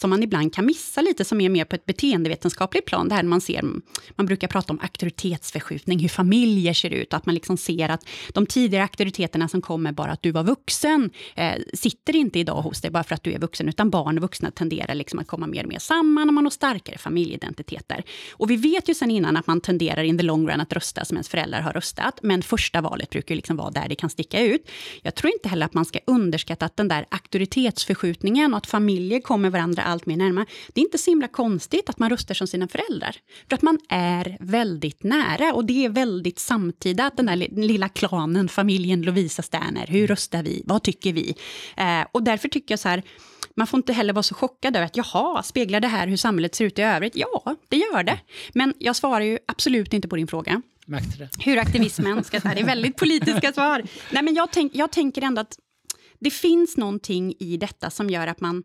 som 0.00 0.10
man 0.10 0.22
ibland 0.22 0.54
kan 0.54 0.66
missa 0.66 1.00
lite, 1.00 1.24
som 1.24 1.40
är 1.40 1.48
mer 1.48 1.64
på 1.64 1.76
ett 1.76 1.86
beteendevetenskapligt 1.86 2.86
plan. 2.86 3.08
Det 3.08 3.14
här 3.14 3.22
man 3.22 3.40
ser, 3.40 3.62
man 4.10 4.26
brukar 4.26 4.48
prata 4.48 4.72
om 4.72 4.80
auktoritetsförskjutning, 4.82 5.98
hur 5.98 6.08
familjer 6.08 6.74
ser 6.74 6.90
ut, 6.90 7.14
att 7.14 7.26
man 7.26 7.34
liksom 7.34 7.56
ser 7.56 7.88
att 7.88 8.08
de 8.32 8.46
tidigare 8.46 8.82
auktoriteterna 8.84 9.48
som 9.48 9.62
kommer 9.62 9.92
bara 9.92 10.12
att 10.12 10.22
du 10.22 10.30
var 10.30 10.44
vuxen, 10.44 11.10
eh, 11.34 11.52
sitter 11.74 12.16
inte 12.16 12.38
idag 12.38 12.62
hos 12.62 12.80
dig 12.80 12.90
bara 12.90 13.04
för 13.04 13.14
att 13.14 13.22
du 13.22 13.32
är 13.32 13.38
vuxen, 13.38 13.68
utan 13.68 13.90
barn 13.90 14.18
och 14.18 14.22
vuxna 14.22 14.50
tenderar 14.50 14.94
liksom 14.94 15.18
att 15.18 15.26
komma 15.26 15.46
mer 15.46 15.62
och 15.62 15.68
mer 15.68 15.78
samman 15.78 16.28
och 16.28 16.34
man 16.34 16.44
har 16.44 16.50
starkare 16.50 16.98
familjeidentiteter. 16.98 18.04
Och 18.32 18.50
vi 18.50 18.56
vet 18.56 18.88
ju 18.88 18.94
sen 18.94 19.10
innan 19.10 19.36
att 19.36 19.46
man 19.46 19.60
tenderar 19.60 20.02
in 20.02 20.18
the 20.18 20.24
long 20.24 20.48
run 20.48 20.60
att 20.60 20.72
rösta 20.72 21.04
som 21.04 21.16
ens 21.16 21.28
föräldrar 21.28 21.60
har 21.60 21.72
röstat, 21.72 22.18
men 22.22 22.42
första 22.42 22.80
valet 22.80 23.10
brukar 23.10 23.34
liksom 23.34 23.56
vara 23.56 23.70
där 23.70 23.88
det 23.88 23.94
kan 23.94 24.10
sticka 24.10 24.40
ut. 24.40 24.70
Jag 25.02 25.14
tror 25.14 25.32
inte 25.32 25.48
heller 25.48 25.66
att 25.66 25.74
man 25.74 25.84
ska 25.84 25.98
underskatta 26.06 26.66
att 26.66 26.76
den 26.76 26.88
där 26.88 27.06
auktoritetsförskjutningen 27.08 28.54
och 28.54 28.58
att 28.58 28.66
familjer 28.66 29.20
kommer 29.20 29.50
varandra 29.50 29.82
allt 29.90 30.06
mer 30.06 30.16
närmare. 30.16 30.46
Det 30.68 30.80
är 30.80 30.84
inte 30.84 30.98
så 30.98 31.10
himla 31.10 31.28
konstigt 31.28 31.88
att 31.88 31.98
man 31.98 32.10
röstar 32.10 32.34
som 32.34 32.46
sina 32.46 32.68
föräldrar. 32.68 33.16
För 33.48 33.54
att 33.54 33.62
man 33.62 33.78
är 33.88 34.36
väldigt 34.40 35.02
nära 35.02 35.54
och 35.54 35.64
det 35.64 35.84
är 35.84 35.88
väldigt 35.88 36.38
samtida, 36.38 37.10
den 37.16 37.26
där 37.26 37.36
lilla 37.36 37.88
klanen, 37.88 38.48
familjen 38.48 39.02
Lovisa 39.02 39.42
Sterner. 39.42 39.86
Hur 39.86 40.06
röstar 40.06 40.42
vi? 40.42 40.62
Vad 40.66 40.82
tycker 40.82 41.12
vi? 41.12 41.34
Eh, 41.76 42.06
och 42.12 42.22
därför 42.22 42.48
tycker 42.48 42.72
jag 42.72 42.78
så 42.78 42.88
här, 42.88 43.02
man 43.54 43.66
får 43.66 43.78
inte 43.78 43.92
heller 43.92 44.12
vara 44.12 44.22
så 44.22 44.34
chockad 44.34 44.76
över 44.76 44.86
att 44.86 44.96
jaha, 44.96 45.42
speglar 45.42 45.80
det 45.80 45.88
här 45.88 46.06
hur 46.06 46.16
samhället 46.16 46.54
ser 46.54 46.64
ut 46.64 46.78
i 46.78 46.82
övrigt? 46.82 47.16
Ja, 47.16 47.56
det 47.68 47.76
gör 47.76 48.02
det. 48.02 48.20
Men 48.52 48.74
jag 48.78 48.96
svarar 48.96 49.24
ju 49.24 49.38
absolut 49.46 49.92
inte 49.92 50.08
på 50.08 50.16
din 50.16 50.26
fråga. 50.26 50.62
Hur 51.38 51.58
aktivismen 51.58 52.24
ska... 52.24 52.38
Det 52.38 52.60
är 52.60 52.64
väldigt 52.64 52.96
politiska 52.96 53.52
svar. 53.52 53.82
Nej, 54.10 54.22
men 54.22 54.34
jag, 54.34 54.52
tänk, 54.52 54.74
jag 54.74 54.92
tänker 54.92 55.22
ändå 55.22 55.40
att 55.40 55.58
det 56.18 56.30
finns 56.30 56.76
någonting 56.76 57.34
i 57.38 57.56
detta 57.56 57.90
som 57.90 58.10
gör 58.10 58.26
att 58.26 58.40
man 58.40 58.62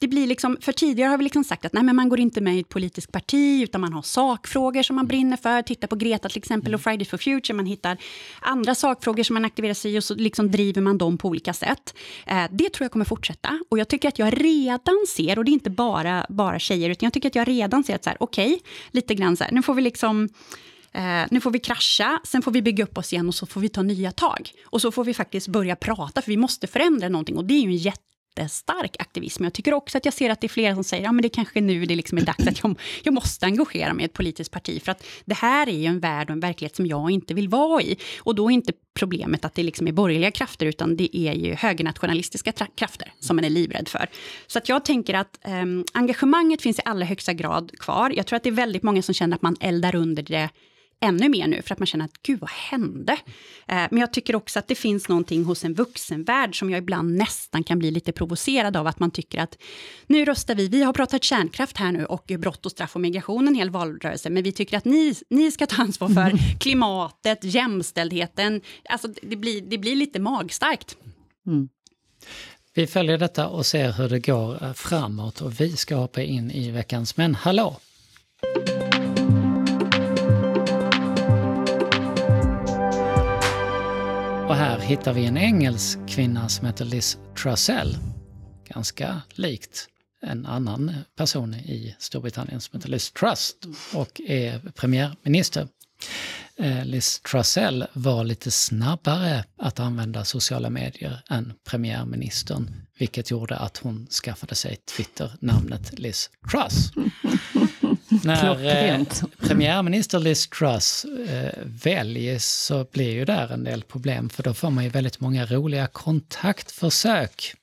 det 0.00 0.08
blir 0.08 0.26
liksom, 0.26 0.56
för 0.60 0.72
tidigare 0.72 1.10
har 1.10 1.18
vi 1.18 1.24
liksom 1.24 1.44
sagt 1.44 1.64
att 1.64 1.72
nej, 1.72 1.82
men 1.82 1.96
man 1.96 2.08
går 2.08 2.20
inte 2.20 2.40
med 2.40 2.56
i 2.56 2.60
ett 2.60 2.68
politiskt 2.68 3.12
parti, 3.12 3.62
utan 3.62 3.80
man 3.80 3.92
har 3.92 4.02
sakfrågor 4.02 4.82
som 4.82 4.96
man 4.96 5.06
brinner 5.06 5.36
för. 5.36 5.62
Titta 5.62 5.86
på 5.86 5.96
Greta 5.96 6.28
till 6.28 6.38
exempel 6.38 6.74
och 6.74 6.80
Fridays 6.80 7.08
for 7.08 7.18
Future. 7.18 7.56
Man 7.56 7.66
hittar 7.66 7.96
andra 8.40 8.74
sakfrågor 8.74 9.22
som 9.22 9.34
man 9.34 9.44
aktiverar 9.44 9.74
sig 9.74 9.94
i 9.94 9.98
och 9.98 10.04
så 10.04 10.14
liksom 10.14 10.50
driver 10.50 10.82
man 10.82 10.98
dem 10.98 11.18
på 11.18 11.28
olika 11.28 11.52
sätt. 11.52 11.94
Eh, 12.26 12.44
det 12.50 12.72
tror 12.72 12.84
jag 12.84 12.92
kommer 12.92 13.04
fortsätta. 13.04 13.60
Och 13.68 13.78
jag 13.78 13.88
tycker 13.88 14.08
att 14.08 14.18
jag 14.18 14.44
redan 14.44 15.04
ser, 15.08 15.38
och 15.38 15.44
det 15.44 15.50
är 15.50 15.52
inte 15.52 15.70
bara, 15.70 16.26
bara 16.28 16.58
tjejer, 16.58 16.90
utan 16.90 17.06
jag 17.06 17.12
tycker 17.12 17.28
att 17.28 17.34
jag 17.34 17.48
redan 17.48 17.84
ser 17.84 17.94
att 17.94 18.04
så 18.04 18.10
här, 18.10 18.16
okej, 18.20 18.54
okay, 18.54 18.60
lite 18.90 19.14
grann 19.14 19.36
så 19.36 19.44
här, 19.44 19.52
nu 19.52 19.62
får 19.62 19.74
vi 19.74 19.82
liksom 19.82 20.28
Eh, 20.92 21.26
nu 21.30 21.40
får 21.40 21.50
vi 21.50 21.58
krascha, 21.58 22.20
sen 22.24 22.42
får 22.42 22.50
vi 22.50 22.62
bygga 22.62 22.84
upp 22.84 22.98
oss 22.98 23.12
igen 23.12 23.28
och 23.28 23.34
så 23.34 23.46
får 23.46 23.60
vi 23.60 23.68
ta 23.68 23.82
nya 23.82 24.12
tag. 24.12 24.50
Och 24.64 24.80
så 24.80 24.92
får 24.92 25.04
vi 25.04 25.14
faktiskt 25.14 25.48
börja 25.48 25.76
prata, 25.76 26.22
för 26.22 26.30
vi 26.30 26.36
måste 26.36 26.66
förändra 26.66 27.08
någonting. 27.08 27.36
Och 27.36 27.44
det 27.44 27.54
är 27.54 27.60
ju 27.60 27.70
en 27.70 27.76
jättestark 28.40 28.96
aktivism. 28.98 29.44
Jag 29.44 29.52
tycker 29.52 29.74
också 29.74 29.98
att 29.98 30.04
jag 30.04 30.14
ser 30.14 30.30
att 30.30 30.40
det 30.40 30.46
är 30.46 30.48
flera 30.48 30.74
som 30.74 30.84
säger, 30.84 31.04
ja 31.04 31.12
men 31.12 31.22
det 31.22 31.28
kanske 31.28 31.60
nu 31.60 31.86
det 31.86 31.96
liksom 31.96 32.18
är 32.18 32.22
dags 32.22 32.46
att 32.46 32.62
jag, 32.62 32.78
jag 33.02 33.14
måste 33.14 33.46
engagera 33.46 33.94
mig 33.94 34.02
i 34.02 34.06
ett 34.06 34.12
politiskt 34.12 34.50
parti, 34.50 34.82
för 34.82 34.92
att 34.92 35.04
det 35.24 35.34
här 35.34 35.68
är 35.68 35.78
ju 35.78 35.86
en 35.86 36.00
värld 36.00 36.28
och 36.28 36.32
en 36.32 36.40
verklighet 36.40 36.76
som 36.76 36.86
jag 36.86 37.10
inte 37.10 37.34
vill 37.34 37.48
vara 37.48 37.82
i. 37.82 37.96
Och 38.18 38.34
då 38.34 38.50
är 38.50 38.54
inte 38.54 38.72
problemet 38.94 39.44
att 39.44 39.54
det 39.54 39.62
liksom 39.62 39.88
är 39.88 39.92
borgerliga 39.92 40.30
krafter, 40.30 40.66
utan 40.66 40.96
det 40.96 41.16
är 41.16 41.32
ju 41.32 41.54
högernationalistiska 41.54 42.52
krafter 42.52 43.12
som 43.20 43.36
man 43.36 43.44
är 43.44 43.50
livrädd 43.50 43.88
för. 43.88 44.06
Så 44.46 44.58
att 44.58 44.68
jag 44.68 44.84
tänker 44.84 45.14
att 45.14 45.38
eh, 45.44 45.64
engagemanget 45.92 46.62
finns 46.62 46.78
i 46.78 46.82
allra 46.84 47.04
högsta 47.04 47.32
grad 47.32 47.78
kvar. 47.78 48.12
Jag 48.16 48.26
tror 48.26 48.36
att 48.36 48.42
det 48.42 48.48
är 48.48 48.64
väldigt 48.66 48.82
många 48.82 49.02
som 49.02 49.14
känner 49.14 49.36
att 49.36 49.42
man 49.42 49.56
eldar 49.60 49.94
under 49.94 50.22
det 50.22 50.48
ännu 51.00 51.28
mer 51.28 51.46
nu, 51.46 51.62
för 51.62 51.72
att 51.72 51.78
man 51.78 51.86
känner 51.86 52.04
att 52.04 52.22
gud, 52.22 52.40
vad 52.40 52.50
hände? 52.50 53.12
Eh, 53.68 53.86
men 53.90 53.98
jag 53.98 54.12
tycker 54.12 54.36
också 54.36 54.58
att 54.58 54.68
det 54.68 54.74
finns 54.74 55.08
någonting 55.08 55.44
hos 55.44 55.64
en 55.64 55.74
vuxenvärld 55.74 56.58
som 56.58 56.70
jag 56.70 56.78
ibland 56.78 57.16
nästan 57.16 57.64
kan 57.64 57.78
bli 57.78 57.90
lite 57.90 58.12
provocerad 58.12 58.76
av, 58.76 58.86
att 58.86 58.98
man 58.98 59.10
tycker 59.10 59.38
att 59.40 59.58
nu 60.06 60.24
röstar 60.24 60.54
vi, 60.54 60.68
vi 60.68 60.82
har 60.82 60.92
pratat 60.92 61.24
kärnkraft 61.24 61.76
här 61.76 61.92
nu 61.92 62.04
och 62.04 62.32
brott 62.38 62.66
och 62.66 62.72
straff 62.72 62.94
och 62.94 63.00
migration 63.00 63.48
en 63.48 63.54
hel 63.54 63.70
valrörelse, 63.70 64.30
men 64.30 64.42
vi 64.42 64.52
tycker 64.52 64.76
att 64.76 64.84
ni, 64.84 65.14
ni 65.30 65.50
ska 65.50 65.66
ta 65.66 65.82
ansvar 65.82 66.08
för 66.08 66.58
klimatet, 66.60 67.44
jämställdheten. 67.44 68.60
Alltså 68.88 69.08
det 69.22 69.36
blir, 69.36 69.60
det 69.60 69.78
blir 69.78 69.96
lite 69.96 70.20
magstarkt. 70.20 70.96
Mm. 71.46 71.68
Vi 72.74 72.86
följer 72.86 73.18
detta 73.18 73.48
och 73.48 73.66
ser 73.66 73.92
hur 73.92 74.08
det 74.08 74.20
går 74.20 74.72
framåt 74.74 75.40
och 75.40 75.60
vi 75.60 75.76
ska 75.76 75.94
hoppa 75.94 76.22
in 76.22 76.50
i 76.50 76.70
veckans 76.70 77.16
Men 77.16 77.34
hallå! 77.34 77.76
Och 84.50 84.56
här 84.56 84.78
hittar 84.78 85.12
vi 85.12 85.26
en 85.26 85.36
engelsk 85.36 85.98
kvinna 86.08 86.48
som 86.48 86.66
heter 86.66 86.84
Liz 86.84 87.18
Trussell. 87.42 87.96
Ganska 88.68 89.22
likt 89.30 89.88
en 90.22 90.46
annan 90.46 90.94
person 91.16 91.54
i 91.54 91.96
Storbritannien 91.98 92.60
som 92.60 92.78
heter 92.78 92.88
Liz 92.88 93.12
Truss 93.12 93.56
och 93.94 94.20
är 94.20 94.58
premiärminister. 94.58 95.68
Eh, 96.56 96.84
Liz 96.84 97.20
Trussell 97.20 97.86
var 97.92 98.24
lite 98.24 98.50
snabbare 98.50 99.44
att 99.58 99.80
använda 99.80 100.24
sociala 100.24 100.70
medier 100.70 101.22
än 101.28 101.52
premiärministern, 101.64 102.86
vilket 102.98 103.30
gjorde 103.30 103.56
att 103.56 103.76
hon 103.76 104.06
skaffade 104.06 104.54
sig 104.54 104.76
Twitter-namnet 104.76 105.98
Liz 105.98 106.30
Truss. 106.50 106.92
När 108.24 108.90
eh, 108.90 109.04
premiärminister 109.38 110.18
Liz 110.18 110.48
Truss 110.48 111.04
eh, 111.28 111.52
väljs 111.64 112.44
så 112.44 112.86
blir 112.92 113.10
ju 113.10 113.24
där 113.24 113.52
en 113.52 113.64
del 113.64 113.82
problem 113.82 114.28
för 114.28 114.42
då 114.42 114.54
får 114.54 114.70
man 114.70 114.84
ju 114.84 114.90
väldigt 114.90 115.20
många 115.20 115.46
roliga 115.46 115.86
kontaktförsök. 115.86 117.54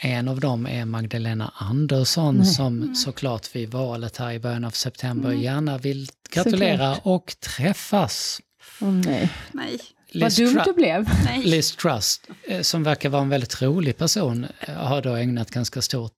En 0.00 0.28
av 0.28 0.40
dem 0.40 0.66
är 0.66 0.84
Magdalena 0.84 1.52
Andersson 1.56 2.36
Nej. 2.36 2.46
som 2.46 2.94
såklart 2.94 3.56
vid 3.56 3.70
valet 3.70 4.16
här 4.16 4.32
i 4.32 4.38
början 4.38 4.64
av 4.64 4.70
september 4.70 5.28
mm. 5.28 5.42
gärna 5.42 5.78
vill 5.78 6.08
gratulera 6.30 6.94
såklart. 6.94 7.22
och 7.22 7.34
träffas. 7.40 8.40
Oh, 8.80 8.92
nej. 8.92 9.30
nej. 9.52 9.78
Liz 10.10 10.38
Vad 10.38 10.48
dumt 10.48 10.62
det 10.64 10.72
blev. 10.72 11.08
Liz 11.44 11.76
Trust, 11.76 12.28
eh, 12.48 12.60
som 12.60 12.82
verkar 12.82 13.08
vara 13.08 13.22
en 13.22 13.28
väldigt 13.28 13.62
rolig 13.62 13.96
person, 13.96 14.46
eh, 14.60 14.74
har 14.74 15.02
då 15.02 15.14
ägnat 15.14 15.50
ganska 15.50 15.82
stor 15.82 16.10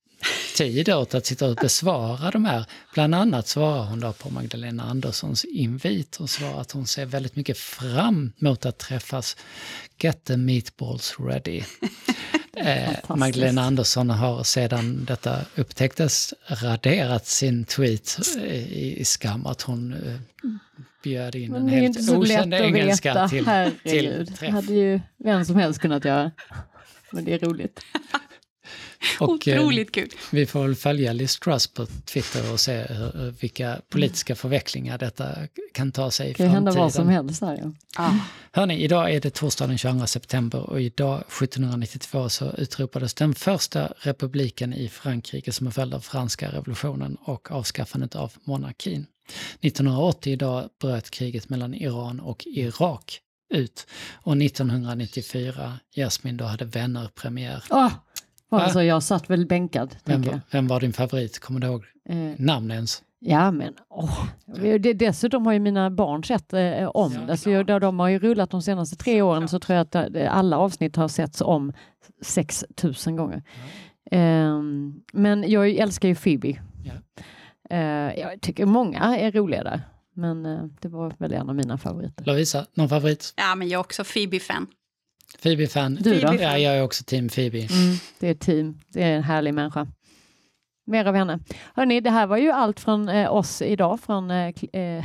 tid 0.57 0.89
åt 0.89 1.15
att 1.15 1.27
sitta 1.27 1.47
och 1.47 1.57
besvara 1.57 2.31
de 2.31 2.45
här. 2.45 2.65
Bland 2.95 3.15
annat 3.15 3.49
svarar 3.49 3.85
hon 3.85 4.01
då 4.01 4.13
på 4.13 4.31
Magdalena 4.31 4.83
Anderssons 4.83 5.45
invit 5.45 6.17
och 6.17 6.31
svarar 6.31 6.61
att 6.61 6.73
hon 6.73 6.87
ser 6.87 7.07
väldigt 7.07 7.37
mycket 7.37 7.59
fram 7.59 8.33
mot 8.39 8.67
att 8.67 8.79
träffas. 8.79 9.37
Get 9.99 10.25
the 10.25 10.37
meatballs 10.37 11.17
ready. 11.19 11.63
Eh, 12.57 13.17
Magdalena 13.17 13.63
Andersson 13.63 14.11
har 14.11 14.43
sedan 14.43 15.05
detta 15.05 15.41
upptäcktes 15.55 16.35
raderat 16.47 17.27
sin 17.27 17.65
tweet 17.65 18.19
i, 18.37 19.01
i 19.01 19.05
skam 19.05 19.47
att 19.47 19.63
hon 19.63 19.93
eh, 19.93 20.21
bjöd 21.03 21.35
in 21.35 21.55
en 21.55 21.69
helt 21.69 22.11
okänd 22.11 22.55
engelska 22.55 23.29
till, 23.29 23.45
till 23.83 24.27
träff. 24.27 24.41
Det 24.41 24.51
hade 24.51 24.73
ju 24.73 25.01
vem 25.17 25.45
som 25.45 25.57
helst 25.57 25.81
kunnat 25.81 26.05
göra. 26.05 26.31
Men 27.11 27.25
det 27.25 27.35
är 27.35 27.39
roligt. 27.39 27.81
Och, 29.21 29.49
eh, 29.49 29.61
Otroligt 29.61 29.93
kul. 29.93 30.09
Vi 30.31 30.47
får 30.47 30.63
väl 30.63 30.75
följa 30.75 31.13
Liz 31.13 31.39
Truss 31.39 31.67
på 31.67 31.87
Twitter 31.87 32.53
och 32.53 32.61
se 32.61 32.83
hur, 32.83 33.31
vilka 33.41 33.81
politiska 33.89 34.35
förvecklingar 34.35 34.99
detta 34.99 35.29
kan 35.75 35.93
ta 35.93 36.11
sig 36.11 36.31
i 36.31 36.35
framtiden. 36.35 36.51
Det 36.51 36.57
kan 36.57 36.67
hända 36.67 36.83
vad 36.83 36.93
som 36.93 37.09
helst 37.09 37.43
här. 37.43 37.59
Ja. 37.63 37.73
Ah. 37.97 38.15
Hörni, 38.53 38.85
idag 38.85 39.15
är 39.15 39.21
det 39.21 39.31
torsdag 39.31 39.67
den 39.67 39.79
22 39.79 40.07
september 40.07 40.71
och 40.71 40.81
idag 40.81 41.19
1792 41.21 42.29
så 42.29 42.53
utropades 42.59 43.15
den 43.15 43.35
första 43.35 43.93
republiken 43.99 44.75
i 44.75 44.89
Frankrike 44.89 45.53
som 45.53 45.67
en 45.67 45.73
följd 45.73 45.95
av 45.95 46.01
franska 46.01 46.49
revolutionen 46.49 47.17
och 47.25 47.51
avskaffandet 47.51 48.17
av 48.17 48.33
monarkin. 48.45 49.07
1980 49.61 50.33
idag 50.33 50.69
bröt 50.81 51.11
kriget 51.11 51.49
mellan 51.49 51.75
Iran 51.75 52.21
och 52.21 52.47
Irak 52.47 53.21
ut. 53.51 53.87
Och 54.13 54.37
1994, 54.37 55.79
Jasmin, 55.97 56.37
då 56.37 56.45
hade 56.45 56.65
Vänner 56.65 57.09
premiär. 57.15 57.65
Oh, 57.71 57.93
alltså, 58.59 58.83
jag 58.83 59.03
satt 59.03 59.31
väl 59.31 59.47
bänkad. 59.47 59.97
Vem, 60.05 60.23
var, 60.23 60.41
vem 60.51 60.67
var 60.67 60.81
din 60.81 60.93
favorit? 60.93 61.39
Kommer 61.39 61.61
du 61.61 61.67
ihåg 61.67 61.85
eh, 62.09 62.17
namn 62.39 62.71
ens? 62.71 63.03
Ja, 63.23 63.51
men 63.51 63.75
åh. 63.89 64.25
dessutom 64.95 65.47
har 65.47 65.53
ju 65.53 65.59
mina 65.59 65.91
barn 65.91 66.25
sett 66.25 66.53
eh, 66.53 66.89
om 66.89 67.27
det. 67.27 67.37
Så 67.37 67.51
jag, 67.51 67.67
de 67.67 67.99
har 67.99 68.09
ju 68.09 68.19
rullat 68.19 68.51
de 68.51 68.63
senaste 68.63 68.97
tre 68.97 69.23
åren 69.23 69.49
så 69.49 69.59
tror 69.59 69.77
jag 69.77 69.83
att 69.83 70.17
eh, 70.17 70.37
alla 70.37 70.59
avsnitt 70.59 70.97
har 70.97 71.09
setts 71.09 71.41
om 71.41 71.73
6000 72.23 73.17
gånger. 73.17 73.43
Eh, 74.11 74.61
men 75.13 75.51
jag 75.51 75.71
älskar 75.71 76.09
ju 76.09 76.15
Phoebe. 76.15 76.61
Ja. 76.85 76.93
Eh, 77.77 78.21
jag 78.21 78.41
tycker 78.41 78.67
många 78.67 78.99
är 78.99 79.33
roliga 79.33 79.65
där. 79.65 79.81
Men 80.15 80.47
eh, 80.47 80.65
det 80.81 80.89
var 80.89 81.15
väl 81.19 81.33
en 81.33 81.49
av 81.49 81.55
mina 81.55 81.79
favoriter. 81.79 82.25
Lovisa, 82.25 82.67
någon 82.75 82.89
favorit? 82.89 83.35
Ja, 83.37 83.55
men 83.55 83.69
jag 83.69 83.79
är 83.79 83.81
också 83.81 84.05
Phoebe-fan. 84.05 84.67
Phoebe-fan. 85.43 85.95
Du 85.95 86.21
då? 86.21 86.35
Ja, 86.41 86.59
jag 86.59 86.77
är 86.77 86.83
också 86.83 87.05
team 87.05 87.29
Phoebe. 87.29 87.59
Mm, 87.59 87.97
det 88.19 88.29
är 88.29 88.35
team. 88.35 88.79
Det 88.89 89.03
är 89.03 89.17
en 89.17 89.23
härlig 89.23 89.55
människa. 89.55 89.87
Mer 90.87 91.05
av 91.05 91.15
henne. 91.15 91.39
Hörni, 91.75 92.01
det 92.01 92.11
här 92.11 92.27
var 92.27 92.37
ju 92.37 92.51
allt 92.51 92.81
från 92.81 93.09
eh, 93.09 93.35
oss 93.35 93.63
idag, 93.63 94.01
från 94.01 94.31
eh, 94.31 94.55
eh 94.73 95.05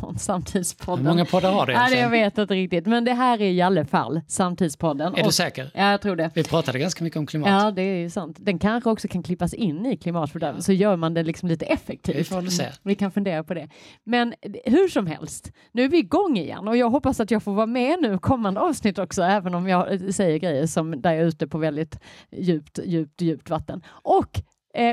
från 0.00 0.18
Samtidspodden. 0.18 1.06
Hur 1.06 1.12
många 1.12 1.24
poddar 1.24 1.52
har 1.52 1.66
du? 1.66 1.72
Ja, 1.72 1.90
jag 1.90 2.10
vet 2.10 2.38
inte 2.38 2.54
riktigt, 2.54 2.86
men 2.86 3.04
det 3.04 3.12
här 3.12 3.40
är 3.40 3.50
i 3.50 3.62
alla 3.62 3.84
fall 3.84 4.20
Samtidspodden. 4.28 5.14
Är 5.14 5.20
och, 5.20 5.26
du 5.26 5.32
säker? 5.32 5.70
Ja, 5.74 5.90
jag 5.90 6.00
tror 6.00 6.16
det. 6.16 6.30
Vi 6.34 6.44
pratade 6.44 6.78
ganska 6.78 7.04
mycket 7.04 7.18
om 7.18 7.26
klimat. 7.26 7.48
Ja, 7.48 7.70
det 7.70 7.82
är 7.82 7.96
ju 7.96 8.10
sant. 8.10 8.36
Den 8.40 8.58
kanske 8.58 8.90
också 8.90 9.08
kan 9.08 9.22
klippas 9.22 9.54
in 9.54 9.86
i 9.86 9.96
klimatfördärvet, 9.96 10.64
så 10.64 10.72
gör 10.72 10.96
man 10.96 11.14
det 11.14 11.22
liksom 11.22 11.48
lite 11.48 11.66
effektivt. 11.66 12.16
Vi 12.16 12.24
får 12.24 12.42
se. 12.42 12.64
Vi 12.82 12.94
kan 12.94 13.10
fundera 13.10 13.44
på 13.44 13.54
det. 13.54 13.68
Men 14.04 14.34
hur 14.64 14.88
som 14.88 15.06
helst, 15.06 15.52
nu 15.72 15.84
är 15.84 15.88
vi 15.88 15.98
igång 15.98 16.36
igen 16.36 16.68
och 16.68 16.76
jag 16.76 16.90
hoppas 16.90 17.20
att 17.20 17.30
jag 17.30 17.42
får 17.42 17.54
vara 17.54 17.66
med 17.66 17.98
nu 18.02 18.18
kommande 18.18 18.60
avsnitt 18.60 18.98
också, 18.98 19.22
även 19.22 19.54
om 19.54 19.68
jag 19.68 20.14
säger 20.14 20.38
grejer 20.38 20.66
som 20.66 21.02
där 21.02 21.12
jag 21.12 21.22
är 21.22 21.26
ute 21.26 21.46
på 21.46 21.58
väldigt 21.58 22.00
djupt, 22.32 22.78
djupt, 22.84 23.22
djupt 23.22 23.50
vatten. 23.50 23.82
Och 23.88 24.40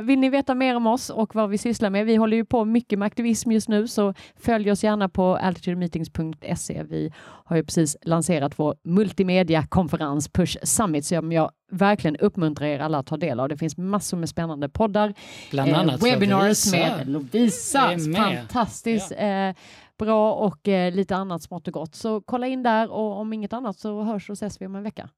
vill 0.03 0.19
ni 0.19 0.29
veta 0.29 0.55
mer 0.55 0.75
om 0.75 0.87
oss 0.87 1.09
och 1.09 1.35
vad 1.35 1.49
vi 1.49 1.57
sysslar 1.57 1.89
med? 1.89 2.05
Vi 2.05 2.15
håller 2.15 2.37
ju 2.37 2.45
på 2.45 2.65
mycket 2.65 2.99
med 2.99 3.05
aktivism 3.05 3.51
just 3.51 3.69
nu, 3.69 3.87
så 3.87 4.13
följ 4.35 4.71
oss 4.71 4.83
gärna 4.83 5.09
på 5.09 5.35
altitudemeetings.se. 5.35 6.83
Vi 6.83 7.13
har 7.17 7.55
ju 7.55 7.63
precis 7.63 7.97
lanserat 8.01 8.59
vår 8.59 8.75
multimedia-konferens 8.83 10.29
Push 10.29 10.57
Summit 10.63 11.05
som 11.05 11.31
jag 11.31 11.51
verkligen 11.71 12.17
uppmuntrar 12.17 12.67
er 12.67 12.79
alla 12.79 12.97
att 12.97 13.07
ta 13.07 13.17
del 13.17 13.39
av. 13.39 13.49
Det 13.49 13.57
finns 13.57 13.77
massor 13.77 14.17
med 14.17 14.29
spännande 14.29 14.69
poddar. 14.69 15.13
Bland 15.51 15.71
eh, 15.71 15.79
annat 15.79 16.03
webinars 16.03 16.41
Lovisa. 16.41 16.77
med 16.77 17.07
Lovisa. 17.09 17.97
Fantastiskt. 18.15 19.11
Eh, 19.17 19.51
bra 19.97 20.33
och 20.33 20.67
eh, 20.67 20.93
lite 20.93 21.15
annat 21.15 21.43
smått 21.43 21.67
och 21.67 21.73
gott. 21.73 21.95
Så 21.95 22.21
kolla 22.21 22.47
in 22.47 22.63
där 22.63 22.91
och 22.91 23.19
om 23.19 23.33
inget 23.33 23.53
annat 23.53 23.79
så 23.79 24.01
hörs 24.01 24.29
och 24.29 24.33
ses 24.33 24.61
vi 24.61 24.65
om 24.65 24.75
en 24.75 24.83
vecka. 24.83 25.09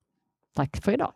Tack 0.55 0.77
för 0.83 0.91
idag. 0.91 1.11